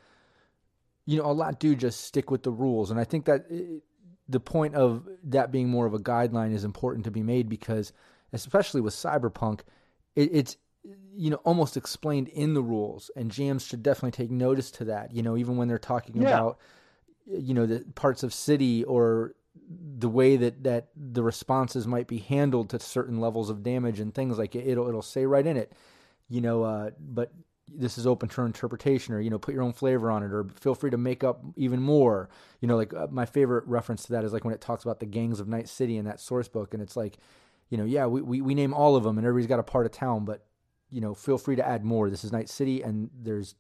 [1.05, 3.83] you know a lot do just stick with the rules, and I think that it,
[4.29, 7.91] the point of that being more of a guideline is important to be made because,
[8.31, 9.61] especially with Cyberpunk,
[10.15, 10.57] it, it's
[11.15, 15.13] you know almost explained in the rules, and GMs should definitely take notice to that.
[15.13, 16.27] You know, even when they're talking Yeah.
[16.27, 16.59] about
[17.25, 19.35] you know the parts of city or
[19.97, 24.13] the way that that the responses might be handled to certain levels of damage and
[24.13, 25.73] things like it, it'll it'll say right in it
[26.27, 27.31] you know uh, but
[27.75, 30.45] this is open to interpretation or you know put your own flavor on it or
[30.55, 32.29] feel free to make up even more
[32.61, 34.99] you know like uh, my favorite reference to that is like when it talks about
[34.99, 37.17] the gangs of night city in that source book and it's like
[37.69, 39.85] you know yeah we, we, we name all of them and everybody's got a part
[39.85, 40.45] of town but
[40.89, 43.55] you know feel free to add more this is night city and there's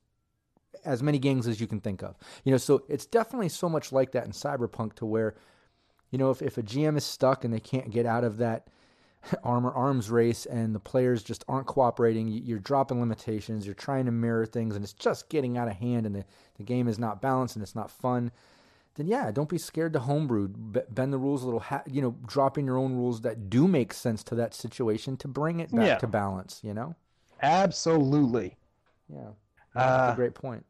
[0.85, 2.15] as many gangs as you can think of.
[2.43, 5.35] You know, so it's definitely so much like that in Cyberpunk to where,
[6.11, 8.67] you know, if, if a GM is stuck and they can't get out of that
[9.43, 14.05] armor arms race and the players just aren't cooperating, you- you're dropping limitations, you're trying
[14.05, 16.25] to mirror things and it's just getting out of hand and the,
[16.57, 18.31] the game is not balanced and it's not fun,
[18.95, 22.01] then yeah, don't be scared to homebrew, b- bend the rules a little, ha- you
[22.01, 25.73] know, dropping your own rules that do make sense to that situation to bring it
[25.73, 25.97] back Yeah.
[25.97, 26.95] to balance, you know?
[27.41, 28.55] Absolutely.
[29.09, 29.31] Yeah.
[29.73, 30.65] That's Uh, a great point.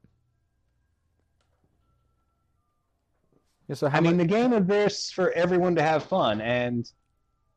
[3.68, 6.89] Yeah, so I mean, the game exists for everyone to have fun, and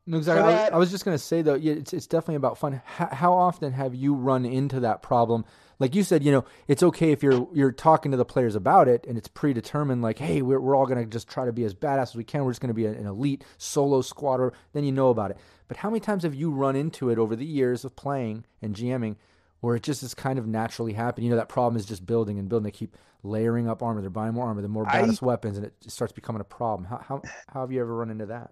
[0.05, 0.43] no, exactly.
[0.43, 2.81] I was, I was just gonna say though, it's it's definitely about fun.
[2.85, 5.45] How, how often have you run into that problem?
[5.79, 8.87] Like you said, you know, it's okay if you're you're talking to the players about
[8.87, 10.01] it and it's predetermined.
[10.01, 12.43] Like, hey, we're we're all gonna just try to be as badass as we can.
[12.45, 14.53] We're just gonna be an elite solo squatter.
[14.73, 15.37] Then you know about it.
[15.67, 18.75] But how many times have you run into it over the years of playing and
[18.75, 19.15] GMing?
[19.61, 21.25] Where it just is kind of naturally happening.
[21.25, 22.65] You know, that problem is just building and building.
[22.65, 24.01] They keep layering up armor.
[24.01, 24.61] They're buying more armor.
[24.61, 26.89] The more I- badass weapons, and it starts becoming a problem.
[26.89, 28.51] How, how how have you ever run into that?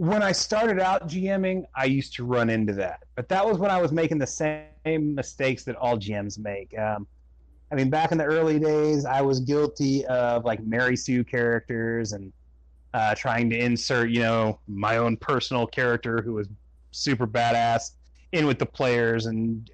[0.00, 3.00] When I started out GMing, I used to run into that.
[3.16, 6.72] But that was when I was making the same mistakes that all GMs make.
[6.78, 7.06] Um,
[7.70, 12.14] I mean, back in the early days, I was guilty of like Mary Sue characters
[12.14, 12.32] and
[12.94, 16.48] uh, trying to insert, you know, my own personal character who was
[16.92, 17.90] super badass
[18.32, 19.70] in with the players, and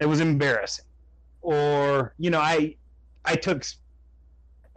[0.00, 0.86] it was embarrassing.
[1.42, 2.74] Or, you know, I
[3.26, 3.66] I took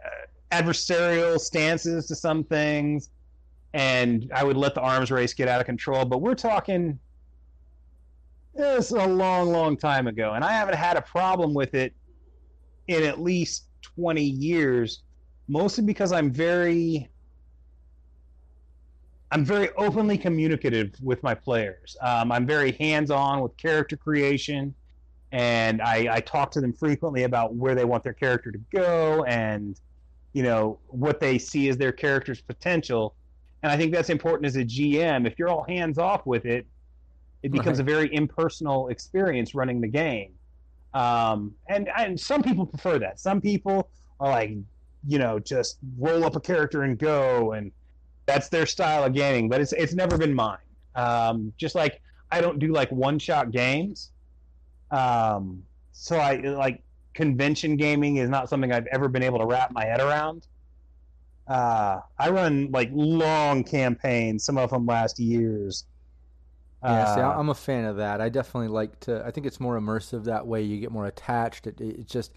[0.04, 0.08] uh,
[0.52, 3.08] adversarial stances to some things,
[3.74, 6.04] and I would let the arms race get out of control.
[6.04, 6.98] But we're talking
[8.54, 11.94] this a long, long time ago, and I haven't had a problem with it
[12.88, 15.02] in at least 20 years,
[15.48, 17.08] mostly because I'm very
[19.32, 21.96] I'm very openly communicative with my players.
[22.00, 24.74] Um, I'm very hands-on with character creation,
[25.30, 29.22] and I, I talk to them frequently about where they want their character to go
[29.24, 29.78] and
[30.32, 33.14] you know what they see as their character's potential.
[33.62, 35.26] And I think that's important as a GM.
[35.26, 36.66] If you're all hands off with it,
[37.42, 37.88] it becomes right.
[37.88, 40.32] a very impersonal experience running the game.
[40.92, 43.20] Um, and and some people prefer that.
[43.20, 44.52] Some people are like,
[45.06, 47.70] you know, just roll up a character and go, and
[48.26, 49.48] that's their style of gaming.
[49.48, 50.58] But it's it's never been mine.
[50.96, 52.00] Um, just like
[52.30, 54.10] I don't do like one shot games.
[54.90, 56.82] Um, so I like
[57.14, 60.46] convention gaming is not something I've ever been able to wrap my head around.
[61.50, 64.44] Uh, I run like long campaigns.
[64.44, 65.84] Some of them last years.
[66.82, 68.20] Yeah, see, uh, I'm a fan of that.
[68.20, 69.24] I definitely like to.
[69.26, 70.62] I think it's more immersive that way.
[70.62, 71.66] You get more attached.
[71.66, 72.32] It, it just,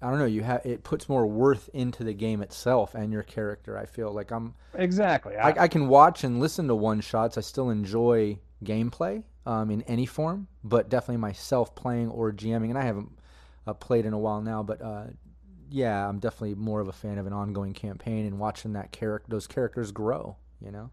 [0.00, 0.26] I don't know.
[0.26, 3.76] You have it puts more worth into the game itself and your character.
[3.76, 5.36] I feel like I'm exactly.
[5.36, 7.36] I, I can watch and listen to one shots.
[7.36, 12.70] I still enjoy gameplay um, in any form, but definitely myself playing or GMing.
[12.70, 13.10] And I haven't
[13.66, 15.06] uh, played in a while now, but uh,
[15.70, 19.26] yeah, I'm definitely more of a fan of an ongoing campaign and watching that character,
[19.28, 20.36] those characters grow.
[20.60, 20.90] You know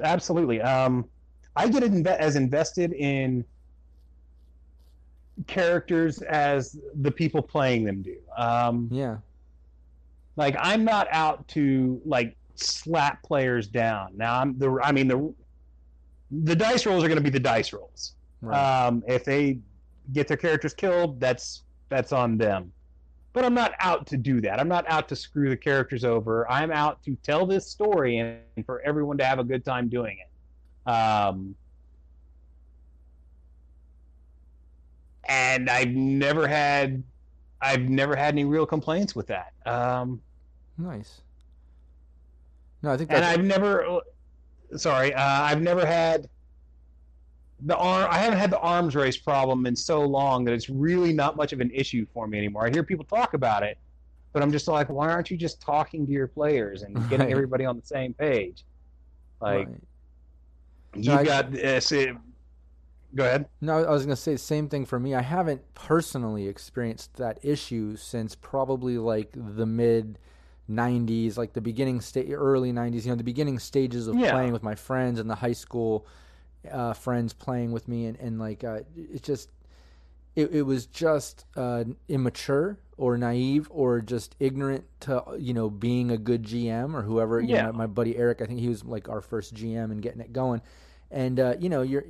[0.00, 0.60] absolutely.
[0.60, 1.08] Um,
[1.56, 3.44] I get inve- as invested in
[5.46, 8.16] characters as the people playing them do.
[8.36, 9.18] Um, yeah.
[10.36, 14.12] Like I'm not out to like slap players down.
[14.16, 14.80] Now I'm the.
[14.82, 15.34] I mean the.
[16.44, 18.14] The dice rolls are going to be the dice rolls.
[18.40, 18.86] Right.
[18.86, 19.58] Um, if they
[20.14, 22.72] get their characters killed, that's that's on them.
[23.32, 24.60] But I'm not out to do that.
[24.60, 26.50] I'm not out to screw the characters over.
[26.50, 30.18] I'm out to tell this story and for everyone to have a good time doing
[30.18, 30.90] it.
[30.90, 31.54] Um,
[35.24, 37.02] and I've never had
[37.60, 39.52] I've never had any real complaints with that.
[39.64, 40.20] Um,
[40.76, 41.22] nice.
[42.82, 44.00] No, I think and I've never
[44.76, 46.28] sorry, uh, I've never had
[47.64, 51.12] the arm I haven't had the arms race problem in so long that it's really
[51.12, 52.66] not much of an issue for me anymore.
[52.66, 53.78] I hear people talk about it,
[54.32, 57.30] but I'm just like, why aren't you just talking to your players and getting right.
[57.30, 58.64] everybody on the same page?
[59.40, 59.76] Like, right.
[60.94, 61.92] you no, got this.
[61.92, 62.14] Uh,
[63.14, 63.46] go ahead.
[63.60, 65.14] No, I was going to say the same thing for me.
[65.14, 70.18] I haven't personally experienced that issue since probably like the mid.
[70.70, 74.30] 90s like the beginning state early 90s you know the beginning stages of yeah.
[74.30, 76.06] playing with my friends in the high school
[76.70, 79.50] uh, friends playing with me, and, and like uh, it's just
[80.34, 86.10] it, it was just uh, immature or naive or just ignorant to you know being
[86.10, 87.40] a good GM or whoever.
[87.40, 87.66] You yeah.
[87.66, 90.32] know, my buddy Eric, I think he was like our first GM and getting it
[90.32, 90.62] going.
[91.10, 92.04] And uh, you know, you're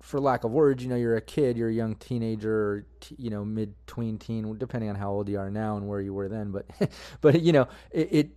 [0.00, 3.16] for lack of words, you know, you're a kid, you're a young teenager, or t-
[3.18, 6.12] you know, mid tween teen, depending on how old you are now and where you
[6.12, 6.50] were then.
[6.50, 6.66] But
[7.20, 8.30] but you know, it, it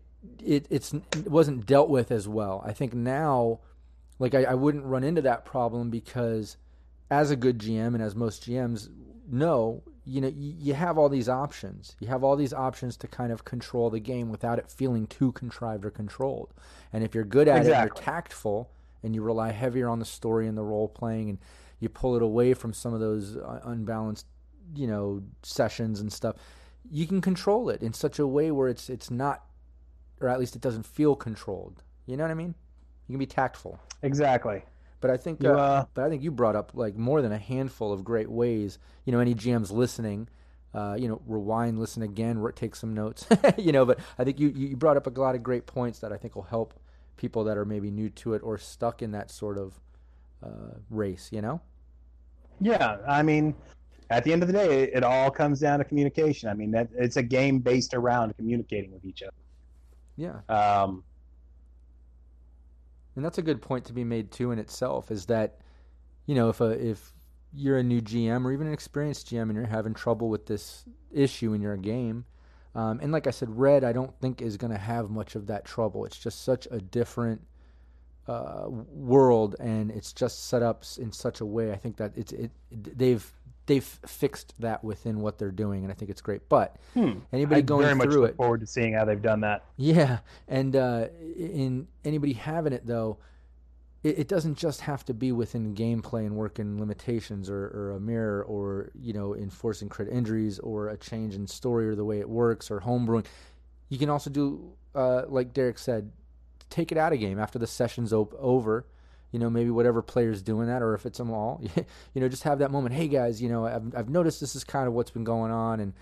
[0.44, 2.64] it it's it wasn't dealt with as well.
[2.66, 3.60] I think now
[4.20, 6.58] like I, I wouldn't run into that problem because
[7.10, 8.90] as a good GM and as most GMs
[9.30, 11.96] know, you know, you, you have all these options.
[12.00, 15.32] You have all these options to kind of control the game without it feeling too
[15.34, 16.54] contrived or controlled.
[16.94, 17.72] And if you're good at exactly.
[17.72, 18.72] it, you're tactful,
[19.04, 21.40] and you rely heavier on the story and the role playing, and
[21.80, 24.26] you pull it away from some of those uh, unbalanced,
[24.76, 26.36] you know, sessions and stuff.
[26.90, 29.44] You can control it in such a way where it's it's not,
[30.22, 31.84] or at least it doesn't feel controlled.
[32.06, 32.56] You know what I mean?
[33.08, 33.80] You can be tactful.
[34.04, 34.64] Exactly.
[35.00, 37.32] But I think, you, uh, uh, but I think you brought up like more than
[37.32, 38.80] a handful of great ways.
[39.06, 40.28] You know, any GMs listening,
[40.74, 43.28] uh, you know, rewind, listen again, take some notes.
[43.58, 46.12] you know, but I think you you brought up a lot of great points that
[46.12, 46.74] I think will help
[47.16, 49.80] people that are maybe new to it or stuck in that sort of
[50.44, 51.30] uh, race.
[51.32, 51.62] You know.
[52.60, 53.54] Yeah, I mean,
[54.10, 56.50] at the end of the day, it, it all comes down to communication.
[56.50, 59.34] I mean, that it's a game based around communicating with each other.
[60.16, 60.40] Yeah.
[60.50, 61.04] Um,
[63.18, 65.58] and that's a good point to be made too in itself is that
[66.28, 67.14] you know if a if
[67.52, 70.86] you're a new GM or even an experienced GM and you're having trouble with this
[71.12, 72.26] issue in your game
[72.76, 75.48] um, and like I said red I don't think is going to have much of
[75.48, 76.06] that trouble.
[76.06, 77.42] It's just such a different
[78.28, 82.34] uh, world and it's just set up in such a way I think that it's
[82.34, 83.34] it they've
[83.68, 86.50] they've fixed that within what they're doing, and I think it's great.
[86.50, 87.20] But Hmm.
[87.32, 89.64] anybody I going very much through look it, forward to seeing how they've done that.
[89.76, 91.08] yeah, and uh,
[91.38, 93.18] in anybody having it though,
[94.04, 98.00] it, it doesn't just have to be within gameplay and working limitations or, or a
[98.00, 102.20] mirror or you know enforcing crit injuries or a change in story or the way
[102.20, 103.26] it works or homebrewing.
[103.90, 106.12] You can also do uh, like Derek said,
[106.70, 108.86] take it out of game after the session's op- over.
[109.38, 111.62] You know, maybe whatever player's doing that, or if it's them all,
[112.16, 112.96] you know, just have that moment.
[112.96, 115.80] Hey guys, you know, I've I've noticed this is kind of what's been going on,
[115.80, 115.94] and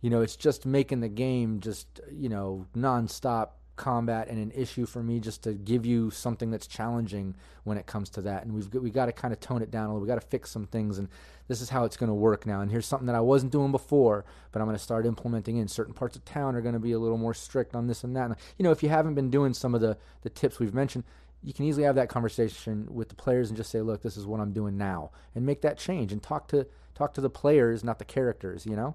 [0.00, 4.86] you know, it's just making the game just you know nonstop combat and an issue
[4.86, 7.34] for me just to give you something that's challenging
[7.64, 8.42] when it comes to that.
[8.44, 10.00] And we've got, we got to kind of tone it down a little.
[10.00, 11.10] We got to fix some things, and
[11.46, 12.62] this is how it's going to work now.
[12.62, 15.68] And here's something that I wasn't doing before, but I'm going to start implementing in
[15.68, 18.16] certain parts of town are going to be a little more strict on this and
[18.16, 18.24] that.
[18.24, 21.04] And, you know, if you haven't been doing some of the the tips we've mentioned.
[21.42, 24.26] You can easily have that conversation with the players and just say, "Look, this is
[24.26, 27.84] what I'm doing now," and make that change and talk to talk to the players,
[27.84, 28.66] not the characters.
[28.66, 28.94] You know,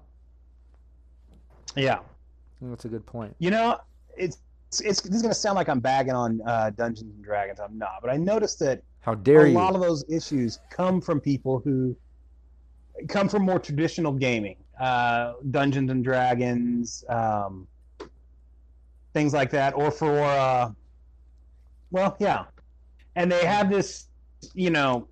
[1.74, 2.00] Yeah.
[2.60, 3.34] That's a good point.
[3.38, 3.78] You know,
[4.16, 4.38] it's
[4.82, 7.60] it's this is going to sound like I'm bagging on uh, Dungeons and Dragons.
[7.60, 9.54] I'm not, but I noticed that How dare a you?
[9.54, 11.96] lot of those issues come from people who
[13.08, 17.66] come from more traditional gaming, uh, Dungeons and Dragons, um,
[19.12, 20.70] things like that, or for uh,
[21.94, 22.46] well, yeah,
[23.14, 24.06] and they have this,
[24.52, 25.06] you know,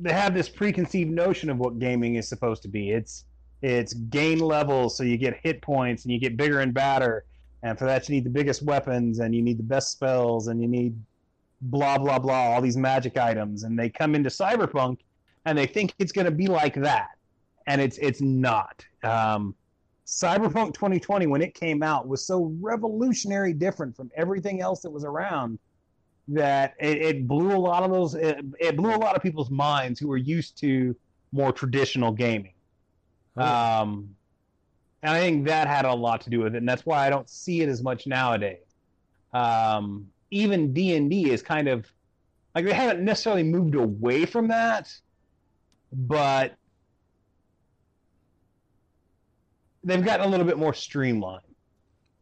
[0.00, 2.90] they have this preconceived notion of what gaming is supposed to be.
[2.90, 3.26] It's
[3.62, 7.26] it's gain levels, so you get hit points and you get bigger and badder,
[7.62, 10.60] and for that you need the biggest weapons and you need the best spells and
[10.60, 11.00] you need
[11.60, 13.62] blah blah blah all these magic items.
[13.62, 14.98] And they come into cyberpunk
[15.44, 17.10] and they think it's going to be like that.
[17.68, 18.84] And it's it's not.
[19.04, 19.54] Um,
[20.06, 25.04] cyberpunk 2020 when it came out was so revolutionary different from everything else that was
[25.04, 25.56] around
[26.30, 29.50] that it, it blew a lot of those it, it blew a lot of people's
[29.50, 30.94] minds who were used to
[31.32, 32.52] more traditional gaming
[33.36, 34.14] Oh, um,
[35.02, 37.10] and I think that had a lot to do with it, and that's why I
[37.10, 38.58] don't see it as much nowadays.
[39.32, 41.90] Um, even D and D is kind of
[42.54, 44.92] like they haven't necessarily moved away from that,
[45.92, 46.54] but
[49.84, 51.42] they've gotten a little bit more streamlined.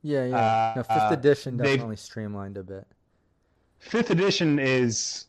[0.02, 0.36] yeah, yeah.
[0.36, 2.86] uh, no, fifth edition definitely streamlined a bit.
[3.80, 5.26] Fifth edition is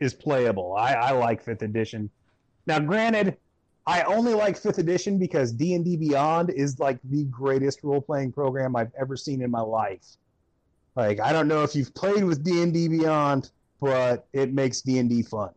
[0.00, 0.74] is playable.
[0.76, 2.10] I, I like fifth edition.
[2.66, 3.36] Now, granted,
[3.86, 8.00] I only like fifth edition because D and D Beyond is like the greatest role
[8.00, 10.04] playing program I've ever seen in my life.
[10.96, 13.50] Like, I don't know if you've played with D and D Beyond,
[13.80, 15.50] but it makes D and D fun.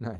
[0.00, 0.16] Nice.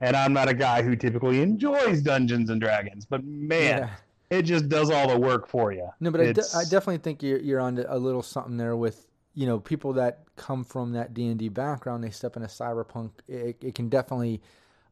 [0.00, 3.90] And I'm not a guy who typically enjoys Dungeons and Dragons, but man, Yeah.
[4.30, 5.88] it just does all the work for you.
[5.98, 9.07] No, but I, de- I definitely think you're you're on a little something there with
[9.34, 12.02] you know people that come from that D and D background.
[12.02, 13.10] They step into cyberpunk.
[13.28, 14.40] It, it can definitely,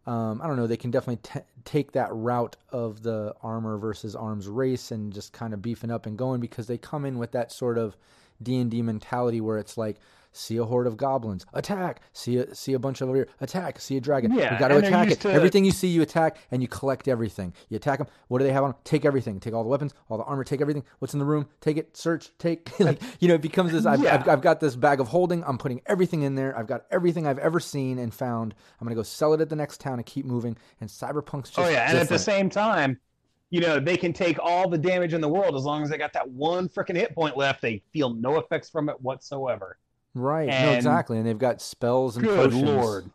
[0.06, 4.14] um, I don't know, they can definitely t- take that route of the armor versus
[4.14, 7.32] arms race and just kind of beefing up and going because they come in with
[7.32, 7.96] that sort of
[8.42, 9.96] D and D mentality where it's like.
[10.36, 12.00] See a horde of goblins, attack.
[12.12, 13.80] See a see a bunch of over here, attack.
[13.80, 15.20] See a dragon, Yeah, you got to attack it.
[15.20, 17.54] to- Everything you see, you attack, and you collect everything.
[17.68, 18.06] You attack them.
[18.28, 18.74] What do they have on?
[18.84, 19.40] Take everything.
[19.40, 20.44] Take all the weapons, all the armor.
[20.44, 20.84] Take everything.
[20.98, 21.48] What's in the room?
[21.60, 21.96] Take it.
[21.96, 22.30] Search.
[22.38, 22.78] Take.
[22.80, 23.86] like you know, it becomes this.
[23.86, 24.14] I've, Yeah.
[24.14, 25.42] I've, I've got this bag of holding.
[25.44, 26.56] I'm putting everything in there.
[26.56, 28.54] I've got everything I've ever seen and found.
[28.78, 30.58] I'm gonna go sell it at the next town and keep moving.
[30.80, 33.00] And Cyberpunk's oh, just Oh yeah, and at the same time,
[33.48, 35.96] you know, they can take all the damage in the world as long as they
[35.96, 37.62] got that one freaking hit point left.
[37.62, 39.78] They feel no effects from it whatsoever.
[40.16, 40.48] Right.
[40.48, 41.18] no, exactly.
[41.18, 42.62] And they've got spells and Good potions.
[42.62, 43.10] lord!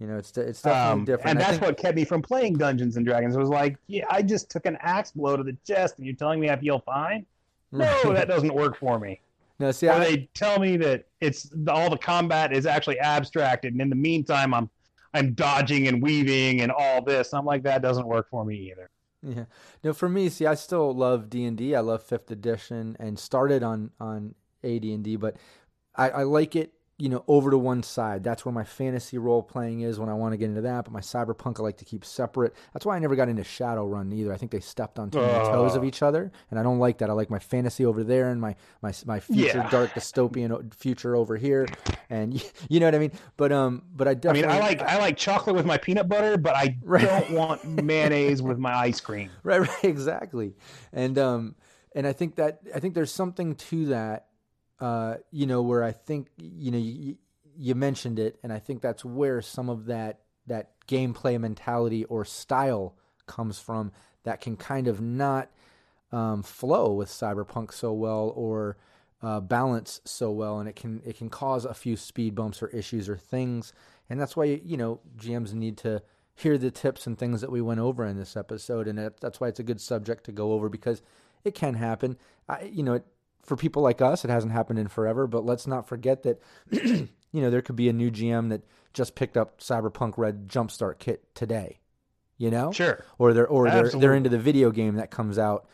[0.00, 1.30] You know, it's it's definitely Um, different.
[1.30, 3.34] and I that's think- what kept me from playing Dungeons and Dragons.
[3.34, 6.14] It was like, yeah, I just took an axe blow to the chest, and you're
[6.14, 7.26] telling me I feel fine?
[7.72, 9.20] No, that doesn't work for me.
[9.58, 13.72] no, see, Or I, they tell me that it's all the combat is actually abstracted,
[13.72, 14.70] and in the meantime, I'm
[15.14, 17.32] I'm dodging and weaving and all this.
[17.34, 18.90] I'm like, that doesn't work for me either.
[19.22, 19.44] Yeah.
[19.82, 21.74] No, for me, see, I still love D and D.
[21.74, 24.36] I love Fifth Edition, and started on on
[24.76, 25.36] AD and D, but
[25.96, 26.72] I, I like it.
[27.00, 28.24] You know, over to one side.
[28.24, 30.82] That's where my fantasy role playing is when I want to get into that.
[30.84, 32.56] But my cyberpunk, I like to keep separate.
[32.72, 34.32] That's why I never got into Shadowrun either.
[34.32, 36.98] I think they stepped on too many toes of each other, and I don't like
[36.98, 37.08] that.
[37.08, 39.68] I like my fantasy over there and my my my future Yeah.
[39.70, 41.68] dark dystopian future over here,
[42.10, 42.34] and
[42.68, 43.12] you know what I mean.
[43.36, 46.36] But um, but I I mean, I like I like chocolate with my peanut butter,
[46.36, 47.02] but I Right.
[47.04, 49.30] don't want mayonnaise with my ice cream.
[49.44, 50.56] right right exactly
[50.92, 51.54] and um
[51.94, 54.26] and i think that i think there's something to that
[54.80, 57.16] uh you know where i think you know you,
[57.56, 62.24] you mentioned it and i think that's where some of that that gameplay mentality or
[62.24, 62.94] style
[63.26, 63.92] comes from
[64.24, 65.50] that can kind of not
[66.10, 68.78] um, flow with cyberpunk so well or
[69.20, 72.68] uh, balance so well and it can it can cause a few speed bumps or
[72.68, 73.74] issues or things
[74.08, 76.00] and that's why you know gms need to
[76.38, 79.40] hear the tips and things that we went over in this episode, and that, that's
[79.40, 81.02] why it's a good subject to go over because
[81.44, 82.16] it can happen.
[82.48, 83.00] I, you know,
[83.48, 86.40] for people like us, it hasn't happened in forever, but let's not forget that,
[86.70, 90.98] you know, there could be a new GM that just picked up Cyberpunk Red Jumpstart
[90.98, 91.80] kit today,
[92.36, 93.04] you know, Sure.
[93.18, 95.66] or they're or they're they're into the video game that comes out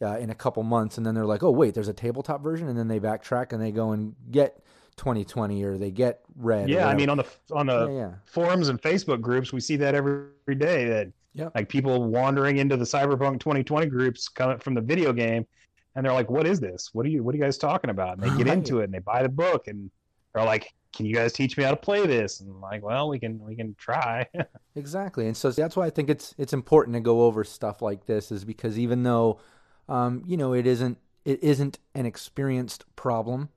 [0.00, 2.68] uh, in a couple months, and then they're like, oh wait, there's a tabletop version,
[2.68, 4.62] and then they backtrack and they go and get
[4.96, 6.68] 2020 or they get Red.
[6.68, 8.10] Yeah, I mean on the on the yeah, yeah.
[8.24, 10.86] forums and Facebook groups, we see that every, every day.
[10.86, 11.52] That Yep.
[11.54, 15.46] like people wandering into the Cyberpunk 2020 groups coming from the video game,
[15.94, 16.90] and they're like, "What is this?
[16.92, 18.94] What are you What are you guys talking about?" And they get into it and
[18.94, 19.90] they buy the book and
[20.34, 23.08] they're like, "Can you guys teach me how to play this?" And I'm like, "Well,
[23.08, 24.26] we can we can try."
[24.74, 28.06] Exactly, and so that's why I think it's it's important to go over stuff like
[28.06, 29.38] this, is because even though,
[29.86, 33.50] um, you know, it isn't it isn't an experienced problem,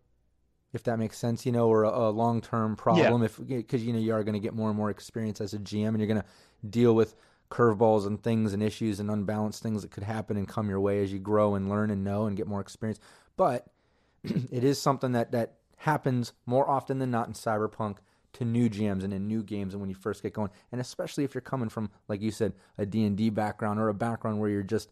[0.73, 3.93] if that makes sense, you know, or a, a long term problem, if because you
[3.93, 6.07] know you are going to get more and more experience as a GM, and you're
[6.07, 6.27] going to
[6.69, 7.15] deal with
[7.49, 11.03] curveballs and things and issues and unbalanced things that could happen and come your way
[11.03, 12.99] as you grow and learn and know and get more experience.
[13.37, 13.67] But
[14.23, 17.97] it is something that that happens more often than not in cyberpunk
[18.33, 21.23] to new GMs and in new games and when you first get going and especially
[21.23, 24.63] if you're coming from like you said a D&D background or a background where you're
[24.63, 24.89] just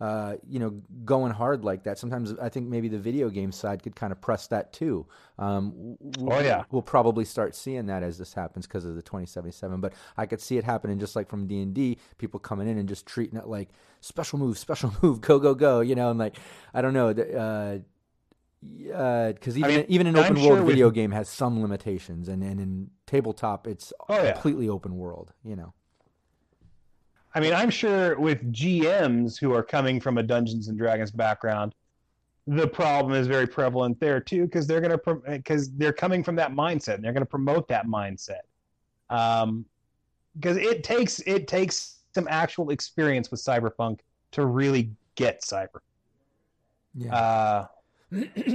[0.00, 0.70] uh, you know
[1.04, 4.20] going hard like that sometimes I think maybe the video game side could kind of
[4.20, 5.06] press that too
[5.38, 6.64] um, w- w- Oh, yeah.
[6.72, 10.40] we'll probably start seeing that as this happens because of the 2077 but I could
[10.40, 13.68] see it happening just like from D&D people coming in and just treating it like
[14.00, 16.36] special move special move go go go you know and like
[16.74, 17.78] I don't know the, uh,
[19.32, 22.28] because even mean, even an I'm open sure world with- video game has some limitations,
[22.28, 24.32] and, and in tabletop it's Oh, yeah.
[24.32, 25.32] completely open world.
[25.44, 25.74] You know,
[27.34, 31.74] I mean, I'm sure with GMs who are coming from a Dungeons and Dragons background,
[32.46, 36.52] the problem is very prevalent there too, because they're gonna because they're coming from that
[36.52, 38.42] mindset and they're gonna promote that mindset.
[39.10, 39.64] Um,
[40.36, 44.00] because it takes it takes some actual experience with cyberpunk
[44.32, 45.80] to really get cyber.
[46.94, 47.66] yeah, Uh,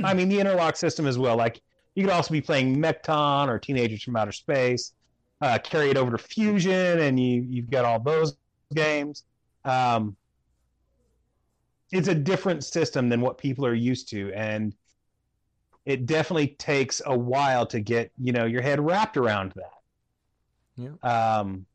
[0.04, 1.36] I mean, the interlock system as well.
[1.36, 1.62] Like
[1.96, 4.94] you could also be playing Mekton or Teenagers from Outer Space.
[5.42, 8.38] Uh, carry it over to Fuzion, and you you've got all those
[8.74, 9.24] games.
[9.66, 10.16] Um,
[11.92, 14.76] it's a different system than what people are used to, and
[15.86, 19.74] it definitely takes a while to get you know your head wrapped around that.
[20.78, 21.40] Yeah.
[21.40, 21.66] Um,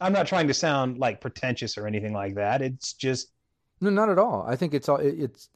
[0.00, 2.62] I'm not trying to sound like pretentious or anything like that.
[2.62, 3.32] It's just
[3.80, 4.44] no, not at all.
[4.48, 5.48] I think it's all it, it's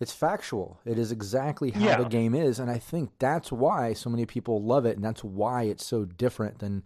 [0.00, 0.80] it's factual.
[0.84, 4.62] It is exactly how the game is, and I think that's why so many people
[4.62, 6.82] love it, and that's why it's so different than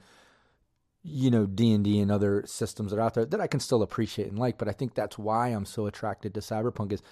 [1.03, 3.61] you know D and D and other systems that are out there that I can
[3.61, 4.59] still appreciate and like.
[4.59, 7.03] But I think that's why I'm so attracted to Cyberpunk is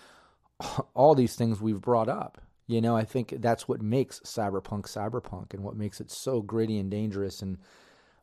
[0.94, 2.40] all these things we've brought up.
[2.66, 6.78] You know, I think that's what makes Cyberpunk Cyberpunk and what makes it so gritty
[6.78, 7.58] and dangerous and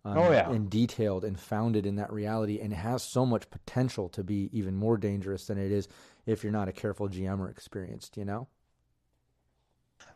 [0.06, 0.50] um, Oh, yeah.
[0.50, 4.76] and detailed and founded in that reality and has so much potential to be even
[4.76, 5.90] more dangerous than it is
[6.26, 8.48] if you're not a careful GM or experienced, you know?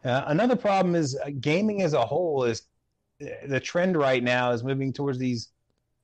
[0.03, 2.63] Uh, another problem is uh, gaming as a whole is
[3.47, 5.49] the trend right now is moving towards these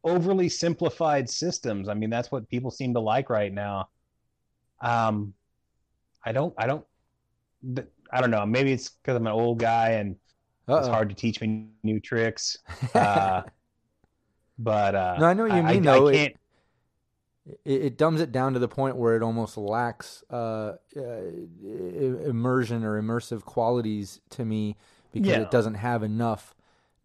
[0.04, 1.90] overly simplified systems.
[1.90, 3.90] I mean, that's what people seem to like right now.
[4.82, 5.34] Um,
[6.26, 6.86] I don't, I don't,
[8.12, 8.46] I don't know.
[8.46, 10.16] Maybe it's because I'm an old guy and
[10.76, 10.88] it's Uh-oh.
[10.88, 12.58] hard to teach me new tricks.
[12.94, 13.44] Uh,
[14.58, 16.08] but uh, No, I know what you I, mean, I, though.
[16.14, 16.38] I It-
[17.46, 21.02] it, it dumbs it down to the point where it almost lacks uh, uh,
[21.66, 24.76] immersion or immersive qualities to me
[25.12, 25.42] because Yeah.
[25.42, 26.54] it doesn't have enough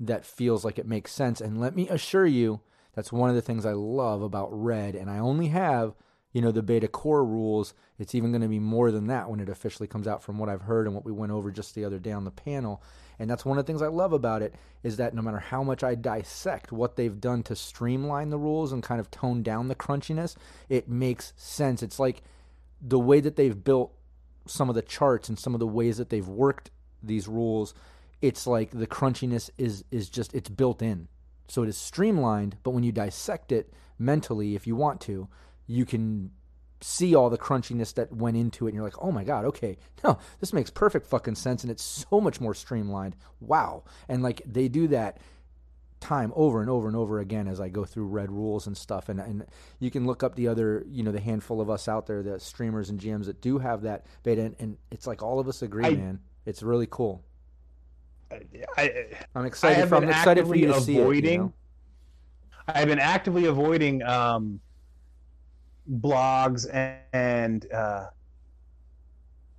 [0.03, 1.41] that feels like it makes sense.
[1.41, 2.61] And let me assure you,
[2.95, 4.95] that's one of the things I love about Red.
[4.95, 5.95] And I only have,
[6.33, 7.73] you know, the beta core rules.
[7.99, 10.49] It's even going to be more than that when it officially comes out, from what
[10.49, 12.83] I've heard and what we went over just the other day on the panel.
[13.19, 15.63] And that's one of the things I love about it is that no matter how
[15.63, 19.69] much I dissect what they've done to streamline the rules and kind of tone down
[19.69, 20.35] the crunchiness,
[20.69, 21.83] it makes sense.
[21.83, 22.23] It's like
[22.81, 23.95] the way that they've built
[24.47, 27.75] some of the charts and some of the ways that they've worked these rules,
[28.23, 31.09] it's like the crunchiness is is just it's built in.
[31.49, 35.29] So it is streamlined, but when you dissect it mentally, if you want to,
[35.67, 36.31] you can
[36.81, 39.77] see all the crunchiness that went into it and you're like, "Oh my god, okay.
[40.03, 43.85] No, this makes perfect fucking sense and it's so much more streamlined." Wow.
[44.09, 45.19] And like they do that
[46.01, 49.09] time over and over and over again as I go through red rules and stuff
[49.09, 49.47] and and
[49.79, 52.41] you can look up the other, you know, the handful of us out there, the
[52.41, 55.63] streamers and GMs that do have that beta and, and it's like all of us
[55.63, 56.21] agree, I- man.
[56.45, 57.25] It's really cool.
[58.77, 61.03] I, I'm excited for I'm excited for you to actively see it.
[61.03, 61.33] avoiding.
[61.33, 61.53] You know?
[62.69, 64.61] I've been actively avoiding um,
[65.91, 68.07] blogs and, and uh,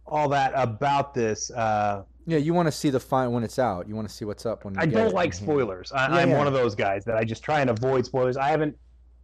[0.06, 1.52] all that about this.
[1.52, 3.88] Uh, Yeah, you want to see the fine when it's out.
[3.88, 5.92] You want to see what's up when I don't like spoilers.
[5.92, 6.38] I, I'm yeah.
[6.38, 8.38] one of those guys that I just try and avoid spoilers.
[8.38, 8.78] I haven't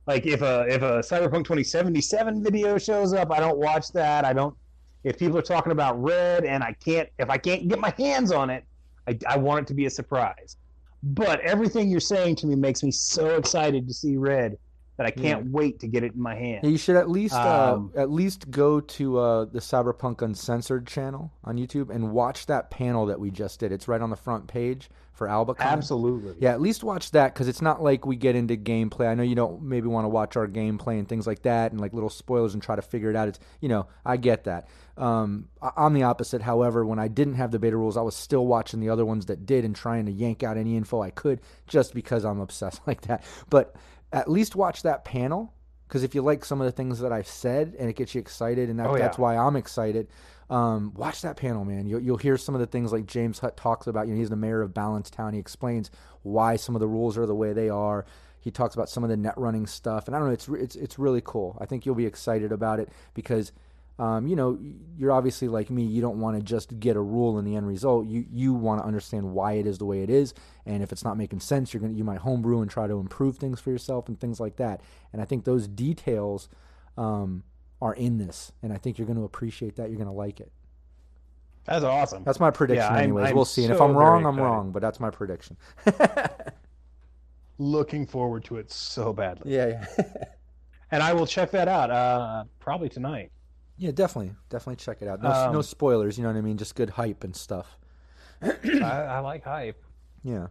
[0.07, 4.25] like if a if a Cyberpunk 2077 video shows up, I don't watch that.
[4.25, 4.55] I don't.
[5.03, 8.33] If people are talking about Red and I can't, if I can't get my hands
[8.33, 8.65] on it,
[9.09, 10.57] I, I want it to be a surprise.
[11.01, 14.57] But everything you're saying to me makes me so excited to see Red
[14.99, 15.51] that I can't yeah.
[15.51, 16.59] wait to get it in my hand.
[16.61, 20.21] Yeah, you should at least uh, um, uh, at least go to uh, the Cyberpunk
[20.21, 23.71] Uncensored channel on YouTube and watch that panel that we just did.
[23.71, 25.59] It's right on the front page for Albacon.
[25.59, 26.35] Absolutely.
[26.39, 29.07] Yeah, at least watch that because it's not like we get into gameplay.
[29.07, 31.79] I know you don't maybe want to watch our gameplay and things like that and
[31.79, 33.29] like little spoilers and try to figure it out.
[33.29, 34.67] It's you know I get that.
[34.99, 35.47] Um,
[35.77, 36.41] I'm the opposite.
[36.41, 39.27] However, when I didn't have the beta rules, I was still watching the other ones
[39.27, 42.81] that did and trying to yank out any info I could just because I'm obsessed
[42.87, 43.23] like that.
[43.49, 43.75] But
[44.11, 45.53] at least watch that panel
[45.87, 48.21] because if you like some of the things that I've said and it gets you
[48.21, 49.01] excited, and that, oh, yeah.
[49.03, 50.07] that's why I'm excited.
[50.49, 51.87] Um, watch that panel, man.
[51.87, 54.07] You'll, you'll hear some of the things like James Hutt talks about.
[54.07, 55.33] You know, he's the mayor of Balancetown.
[55.33, 55.89] He explains
[56.23, 58.05] why some of the rules are the way they are.
[58.39, 60.33] He talks about some of the net running stuff, and I don't know.
[60.33, 61.57] It's it's it's really cool.
[61.59, 63.51] I think you'll be excited about it because
[63.99, 64.57] um, you know,
[64.97, 65.83] you're obviously like me.
[65.83, 68.07] You don't want to just get a rule in the end result.
[68.07, 70.33] You you want to understand why it is the way it is,
[70.65, 73.37] and if it's not making sense, you're gonna you might homebrew and try to improve
[73.37, 74.79] things for yourself and things like that.
[75.11, 76.47] And I think those details
[76.97, 77.43] um,
[77.81, 79.89] are in this, and I think you're going to appreciate that.
[79.89, 80.51] You're going to like it.
[81.65, 82.23] That's awesome.
[82.23, 83.27] That's my prediction, yeah, anyways.
[83.27, 83.63] I'm we'll see.
[83.63, 85.57] So and if I'm wrong, I'm wrong, but that's my prediction.
[87.57, 89.53] Looking forward to it so badly.
[89.53, 90.03] Yeah, yeah.
[90.91, 93.31] and I will check that out uh, probably tonight.
[93.79, 95.23] Yeah, definitely, definitely check it out.
[95.23, 96.17] No, um, no spoilers.
[96.17, 96.57] You know what I mean?
[96.57, 97.77] Just good hype and stuff.
[98.41, 98.49] I,
[98.83, 99.81] I like hype.
[100.21, 100.47] Yeah.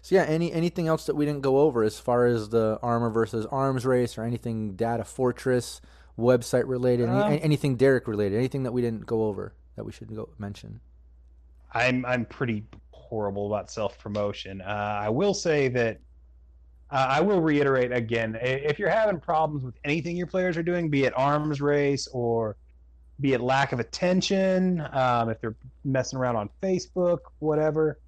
[0.00, 3.10] So yeah, any anything else that we didn't go over as far as the armor
[3.10, 5.82] versus arms race or anything data fortress
[6.18, 9.92] website related, uh, any, anything Derek related, anything that we didn't go over that we
[9.92, 10.80] should go mention.
[11.74, 14.62] I'm I'm pretty horrible about self promotion.
[14.62, 16.00] Uh, I will say that
[16.92, 20.88] uh, I will reiterate again if you're having problems with anything your players are doing,
[20.90, 22.56] be it arms race or
[23.20, 25.54] be it lack of attention, um, if they're
[25.84, 28.00] messing around on Facebook, whatever,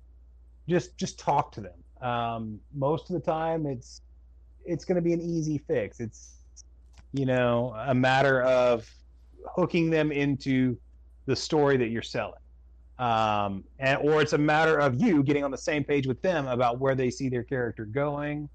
[0.68, 2.08] just just talk to them.
[2.08, 4.00] Um, most of the time, it's
[4.64, 6.00] it's going to be an easy fix.
[6.00, 6.38] It's
[7.12, 8.88] you know a matter of
[9.54, 10.76] hooking them into
[11.26, 12.40] the story that you're selling,
[12.98, 16.48] um, and or it's a matter of you getting on the same page with them
[16.48, 18.48] about where they see their character going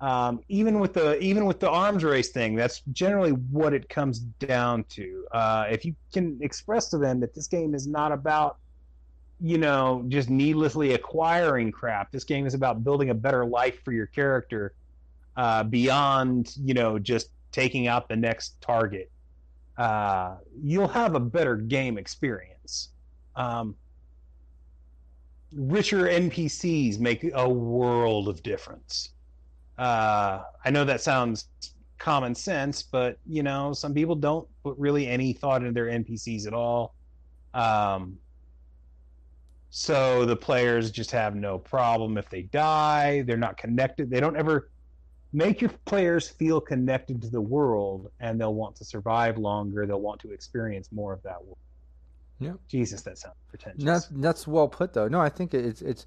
[0.00, 4.18] um, even with the even with the arms race thing, that's generally what it comes
[4.18, 5.26] down to.
[5.32, 8.58] Uh, if you can express to them that this game is not about,
[9.40, 12.12] you know, just needlessly acquiring crap.
[12.12, 14.74] This game is about building a better life for your character,
[15.36, 19.10] uh, beyond you know just taking out the next target.
[19.78, 22.90] Uh, you'll have a better game experience.
[23.34, 23.76] Um,
[25.54, 29.10] richer NPCs make a world of difference.
[29.78, 31.48] Uh, I know that sounds
[31.98, 36.46] common sense, but you know, some people don't put really any thought into their NPCs
[36.46, 36.94] at all.
[37.54, 38.18] Um,
[39.70, 43.22] so the players just have no problem if they die.
[43.22, 44.08] They're not connected.
[44.10, 44.70] They don't ever
[45.32, 49.86] make your players feel connected to the world, and they'll want to survive longer.
[49.86, 51.58] They'll want to experience more of that world.
[52.38, 52.52] Yeah.
[52.68, 53.84] Jesus, that sounds pretentious.
[53.84, 55.08] That's that's well put, though.
[55.08, 56.06] No, I think it's it's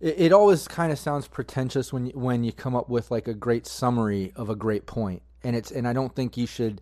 [0.00, 3.28] it, it always kind of sounds pretentious when you, when you come up with like
[3.28, 6.80] a great summary of a great point, and it's and I don't think you should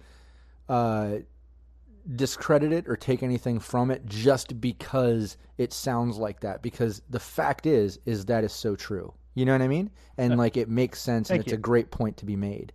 [0.68, 1.18] uh,
[2.16, 6.62] discredit it or take anything from it just because it sounds like that.
[6.62, 9.12] Because the fact is, is that is so true.
[9.34, 9.90] You know what I mean?
[10.18, 11.59] And like it makes sense, Thank and it's you.
[11.59, 12.72] a great point to be made.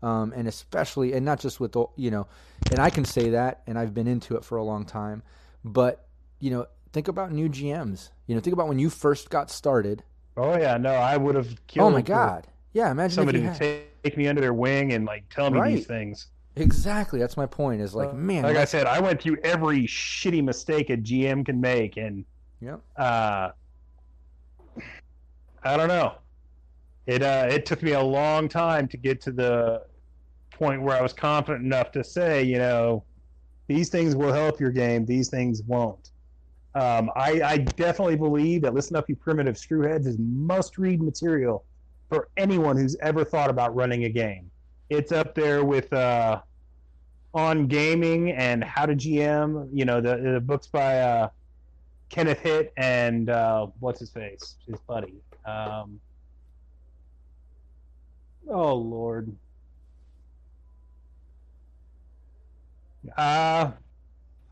[0.00, 2.28] Um, and especially, and not just with the, you know,
[2.70, 5.22] and I can say that, and I've been into it for a long time,
[5.64, 6.06] but
[6.40, 8.10] you know, think about new GMs.
[8.26, 10.02] You know, think about when you first got started.
[10.36, 11.88] Oh yeah, no, I would have killed.
[11.88, 12.90] Oh my god, yeah.
[12.90, 13.54] Imagine somebody to
[14.02, 15.76] take me under their wing and like tell me right.
[15.76, 16.28] these things.
[16.56, 17.80] Exactly, that's my point.
[17.80, 21.44] Is like, uh, man, like I said, I went through every shitty mistake a GM
[21.44, 22.24] can make, and
[22.60, 23.50] yeah, uh,
[25.62, 26.14] I don't know.
[27.06, 29.82] It uh, it took me a long time to get to the
[30.50, 33.04] point where I was confident enough to say, you know,
[33.66, 36.10] these things will help your game, these things won't.
[36.78, 41.64] Um, I, I, definitely believe that Listen Up, You Primitive Screwheads is must read material
[42.08, 44.48] for anyone who's ever thought about running a game.
[44.88, 46.40] It's up there with uh,
[47.34, 51.30] On Gaming and How to GM, you know, the, the books by uh,
[52.10, 54.54] Kenneth Hitt and uh, what's his face?
[54.68, 55.14] His buddy.
[55.44, 55.98] Um,
[58.48, 59.34] oh, Lord.
[63.16, 63.72] Uh,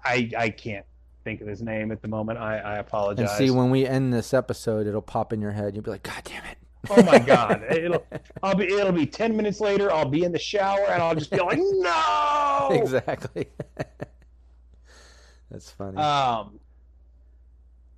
[0.05, 0.87] I, I can't
[1.27, 2.39] think of his name at the moment.
[2.39, 3.29] I, I apologize.
[3.29, 5.75] And see, when we end this episode, it'll pop in your head.
[5.75, 6.59] You'll be like, God damn it.
[6.89, 7.65] Oh my god!
[7.69, 8.07] It'll
[8.45, 9.93] I'll be it'll be ten minutes later.
[9.93, 12.69] I'll be in the shower and I'll just be like, no.
[12.71, 13.49] exactly.
[15.51, 15.97] That's funny.
[15.97, 16.61] Um,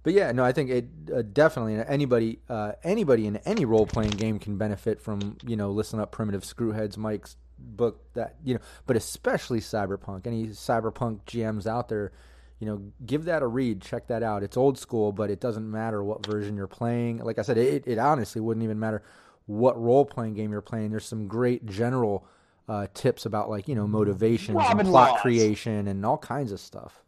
[0.03, 4.13] but yeah, no, I think it uh, definitely anybody uh, anybody in any role playing
[4.13, 8.61] game can benefit from you know listen up primitive screwheads Mike's book that you know,
[8.87, 10.27] but especially cyberpunk.
[10.27, 12.13] Any cyberpunk GMs out there,
[12.59, 13.81] you know, give that a read.
[13.81, 14.43] Check that out.
[14.43, 17.19] It's old school, but it doesn't matter what version you're playing.
[17.19, 19.03] Like I said, it, it honestly wouldn't even matter
[19.47, 20.91] what role playing game you're playing.
[20.91, 22.27] There's some great general
[22.69, 25.21] uh, tips about like you know motivation, and plot Laws.
[25.21, 27.03] creation, and all kinds of stuff.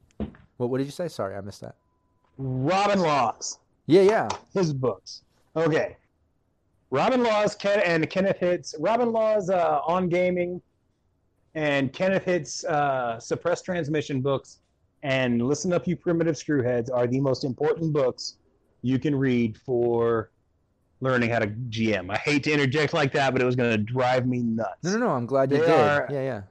[0.56, 1.08] What what did you say?
[1.08, 1.76] Sorry, I missed that.
[2.38, 3.58] Robin Laws.
[3.86, 4.28] Yeah, yeah.
[4.54, 5.22] His books.
[5.56, 5.96] Okay.
[6.90, 8.74] Robin Laws Ken, and Kenneth Hitz.
[8.78, 10.60] Robin Laws uh, on gaming,
[11.54, 14.58] and Kenneth Hitz uh, suppressed transmission books,
[15.02, 18.36] and listen up, you primitive screwheads are the most important books
[18.82, 20.30] you can read for
[21.00, 22.10] learning how to GM.
[22.10, 24.82] I hate to interject like that, but it was going to drive me nuts.
[24.82, 25.10] No, no, no.
[25.10, 25.74] I'm glad you they did.
[25.74, 26.42] Are, yeah, yeah.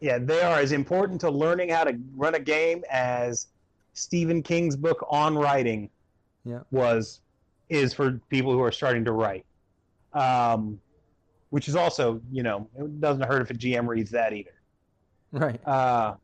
[0.00, 3.48] Yeah, they are as important to learning how to run a game as
[3.94, 5.90] Stephen King's book on writing
[6.44, 6.60] yeah.
[6.70, 7.20] was
[7.68, 9.44] is for people who are starting to write.
[10.12, 10.80] Um,
[11.50, 14.52] which is also, you know, it doesn't hurt if a GM reads that either.
[15.32, 15.60] Right.
[15.66, 16.14] Uh,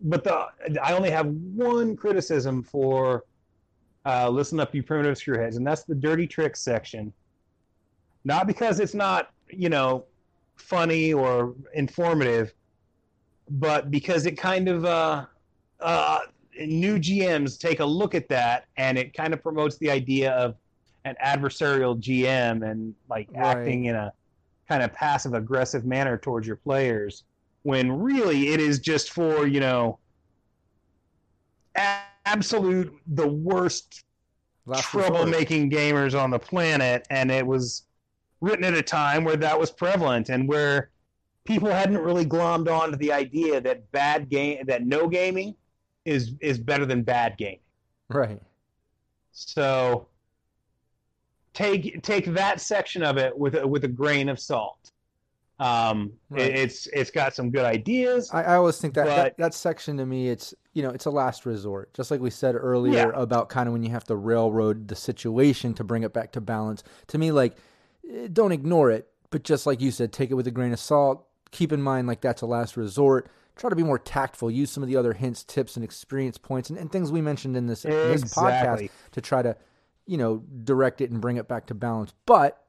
[0.00, 0.46] but the
[0.82, 3.24] I only have one criticism for
[4.06, 7.12] uh, listen up, you primitive screwheads, and that's the dirty tricks section.
[8.24, 10.04] Not because it's not, you know,
[10.56, 12.54] funny or informative,
[13.50, 15.26] but because it kind of uh,
[15.80, 16.20] uh,
[16.58, 20.56] new GMs take a look at that, and it kind of promotes the idea of
[21.04, 23.56] an adversarial GM and like right.
[23.56, 24.12] acting in a
[24.68, 27.24] kind of passive aggressive manner towards your players
[27.62, 29.98] when really it is just for you know
[32.24, 34.04] absolute the worst
[34.66, 37.84] troublemaking gamers on the planet and it was
[38.40, 40.90] written at a time where that was prevalent and where
[41.44, 45.54] people hadn't really glommed on to the idea that bad game that no gaming
[46.04, 47.60] is is better than bad gaming.
[48.08, 48.40] Right.
[49.32, 50.08] So
[51.54, 54.92] take take that section of it with a, with a grain of salt.
[55.60, 56.42] Um, right.
[56.42, 58.30] it, it's it's got some good ideas.
[58.32, 61.06] I, I always think that, but, that, that section to me, it's you know it's
[61.06, 61.92] a last resort.
[61.94, 63.20] Just like we said earlier yeah.
[63.20, 66.40] about kind of when you have to railroad the situation to bring it back to
[66.40, 66.84] balance.
[67.08, 67.56] To me, like
[68.08, 70.78] eh, don't ignore it, but just like you said, take it with a grain of
[70.78, 71.26] salt.
[71.50, 74.82] Keep in mind like that's a last resort try to be more tactful, use some
[74.82, 77.84] of the other hints, tips, and experience points and, and things we mentioned in this,
[77.84, 78.12] exactly.
[78.12, 79.56] this podcast to try to,
[80.06, 82.14] you know, direct it and bring it back to balance.
[82.24, 82.62] But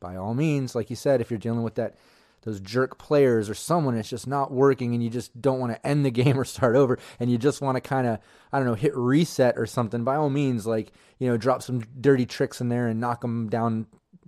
[0.00, 1.96] by all means, like you said, if you're dealing with that
[2.42, 5.86] those jerk players or someone it's just not working and you just don't want to
[5.86, 8.18] end the game or start over and you just want to kind of
[8.52, 11.82] I don't know hit reset or something by all means like you know drop some
[12.00, 13.86] dirty tricks in there and knock them down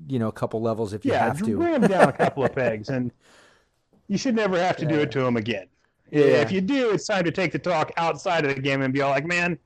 [0.08, 2.44] you know a couple levels if you yeah, have to bring them down a couple
[2.44, 3.12] of pegs and
[4.08, 4.90] you should never have to yeah.
[4.90, 5.66] do it to them again
[6.12, 6.42] yeah.
[6.42, 9.00] If you do, it's time to take the talk outside of the game and be
[9.00, 9.58] all like, man,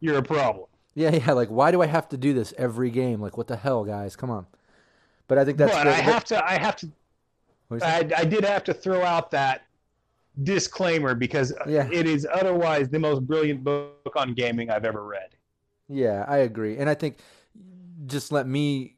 [0.00, 0.66] you're a problem.
[0.94, 1.32] Yeah, yeah.
[1.32, 3.20] Like, why do I have to do this every game?
[3.20, 4.14] Like, what the hell, guys?
[4.14, 4.46] Come on.
[5.26, 5.72] But I think that's.
[5.72, 6.48] But I have to.
[6.48, 6.90] I have to.
[7.70, 9.66] I, I did have to throw out that
[10.42, 11.88] disclaimer because yeah.
[11.92, 15.30] it is otherwise the most brilliant book on gaming I've ever read.
[15.88, 17.18] Yeah, I agree, and I think
[18.06, 18.96] just let me,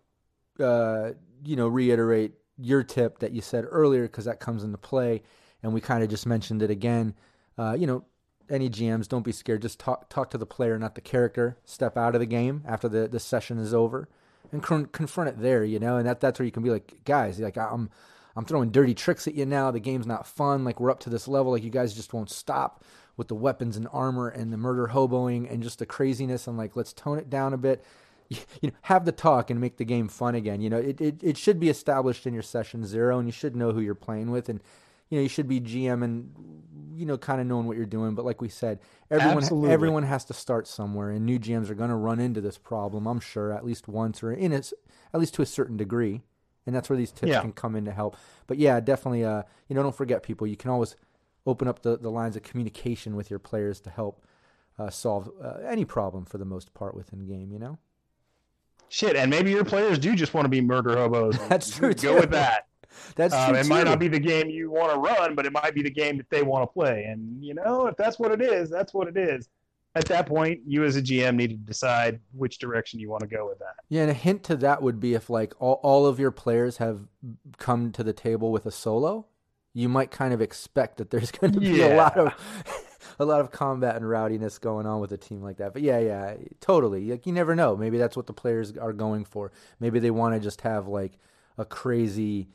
[0.59, 1.13] uh,
[1.45, 5.23] you know, reiterate your tip that you said earlier because that comes into play
[5.63, 7.15] and we kind of just mentioned it again.
[7.59, 8.05] Uh, you know,
[8.49, 9.63] any GMs, don't be scared.
[9.63, 11.57] Just talk talk to the player, not the character.
[11.65, 14.09] Step out of the game after the, the session is over,
[14.51, 15.65] and con- confront it there.
[15.65, 17.91] You know, and that that's where you can be like, guys, like I'm
[18.36, 19.70] I'm throwing dirty tricks at you now.
[19.70, 20.65] The game's not fun.
[20.65, 21.52] Like we're up to this level.
[21.52, 22.85] Like you guys just won't stop
[23.16, 26.47] with the weapons and armor and the murder hoboing and just the craziness.
[26.47, 27.85] And like let's tone it down a bit.
[28.62, 30.61] You know, have the talk and make the game fun again.
[30.61, 33.57] You know, it, it, it should be established in your session zero, and you should
[33.57, 34.61] know who you're playing with, and
[35.09, 36.32] you know you should be GM and
[36.94, 38.15] you know kind of knowing what you're doing.
[38.15, 38.78] But like we said,
[39.11, 39.73] everyone Absolutely.
[39.73, 43.09] everyone has to start somewhere, and new GMs are going to run into this problem.
[43.09, 44.73] I'm sure at least once or in at
[45.15, 46.23] least to a certain degree,
[46.66, 47.41] and that's where these tips yeah.
[47.41, 48.16] can come in to help.
[48.47, 49.24] But yeah, definitely.
[49.24, 50.47] Uh, you know, don't forget people.
[50.47, 50.97] You can always
[51.47, 54.24] open up the, the lines of communication with your players to help
[54.78, 57.53] uh, solve uh, any problem for the most part within game.
[57.53, 57.78] You know.
[58.89, 61.39] Shit, and maybe your players do just want to be murder hobos.
[61.49, 61.95] That's true.
[61.95, 62.66] Go with that.
[63.15, 65.74] That's um, It might not be the game you want to run, but it might
[65.74, 67.05] be the game that they want to play.
[67.05, 69.49] And you know, if that's what it is, that's what it is.
[69.95, 73.27] At that point, you as a GM need to decide which direction you want to
[73.27, 73.75] go with that.
[73.89, 76.77] Yeah, and a hint to that would be if like all, all of your players
[76.77, 77.09] have
[77.59, 79.27] come to the table with a solo,
[79.73, 81.95] you might kind of expect that there's going to be yeah.
[81.95, 82.33] a lot of
[83.19, 85.73] a lot of combat and rowdiness going on with a team like that.
[85.73, 87.11] But yeah, yeah, totally.
[87.11, 87.77] Like you never know.
[87.77, 89.51] Maybe that's what the players are going for.
[89.81, 91.19] Maybe they want to just have like
[91.59, 92.49] a crazy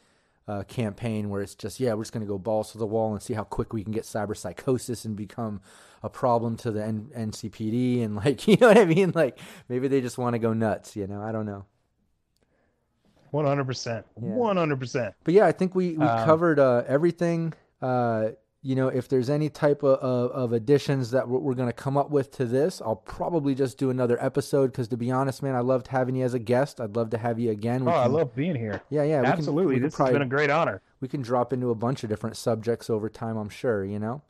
[0.47, 3.13] uh, campaign where it's just yeah, we're just going to go balls to the wall
[3.13, 5.61] and see how quick we can get cyber psychosis and become
[6.03, 9.11] a problem to the N- NCPD and like you know what I mean.
[9.15, 9.39] Like
[9.69, 10.95] maybe they just want to go nuts.
[10.95, 11.65] You know, I don't know.
[13.31, 14.05] One hundred percent.
[14.13, 15.15] One hundred percent.
[15.23, 17.53] But yeah, I think we we um, covered uh, everything.
[17.81, 18.29] Uh,
[18.65, 21.73] you know, if there's any type of, of, of additions that we're, we're going to
[21.73, 25.43] come up with to this, I'll probably just do another episode because, to be honest,
[25.43, 26.81] man, I loved having you as a guest.
[26.81, 27.85] I'd love to have you again.
[27.85, 28.81] We oh, can, I love being here.
[28.89, 29.75] Yeah, yeah, absolutely.
[29.75, 30.81] Can, this probably, has been a great honor.
[30.99, 33.37] We can drop into a bunch of different subjects over time.
[33.37, 33.85] I'm sure.
[33.85, 34.23] You know,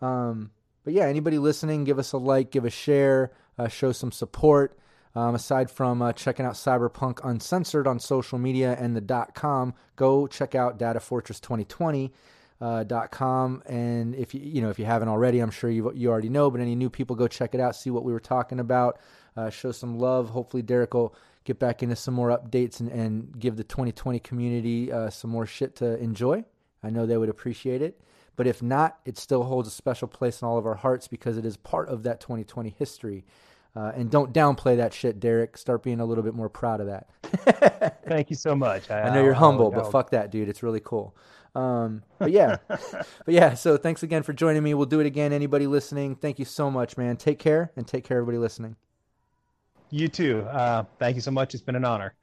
[0.00, 0.52] um,
[0.84, 4.78] but yeah, anybody listening, give us a like, give a share, uh, show some support.
[5.16, 10.28] Um, aside from uh, checking out Cyberpunk Uncensored on social media and the com, go
[10.28, 12.12] check out Data Fortress 2020
[12.60, 13.62] uh, dot com.
[13.66, 16.50] And if you you know if you haven't already, I'm sure you you already know.
[16.50, 18.98] But any new people, go check it out, see what we were talking about,
[19.36, 20.30] uh, show some love.
[20.30, 21.14] Hopefully, Derek will
[21.44, 25.46] get back into some more updates and, and give the 2020 community uh, some more
[25.46, 26.44] shit to enjoy.
[26.82, 28.00] I know they would appreciate it.
[28.36, 31.36] But if not, it still holds a special place in all of our hearts because
[31.36, 33.24] it is part of that 2020 history.
[33.76, 35.56] Uh, and don't downplay that shit, Derek.
[35.56, 38.02] Start being a little bit more proud of that.
[38.06, 38.90] Thank you so much.
[38.90, 40.48] I, I know you're humble, I'll, I'll, but fuck that, dude.
[40.48, 41.14] It's really cool.
[41.54, 43.54] Um, but yeah, but yeah.
[43.54, 44.74] So thanks again for joining me.
[44.74, 45.32] We'll do it again.
[45.32, 47.16] Anybody listening, thank you so much, man.
[47.16, 48.76] Take care and take care, everybody listening.
[49.90, 50.42] You too.
[50.42, 51.54] Uh, thank you so much.
[51.54, 52.14] It's been an honor.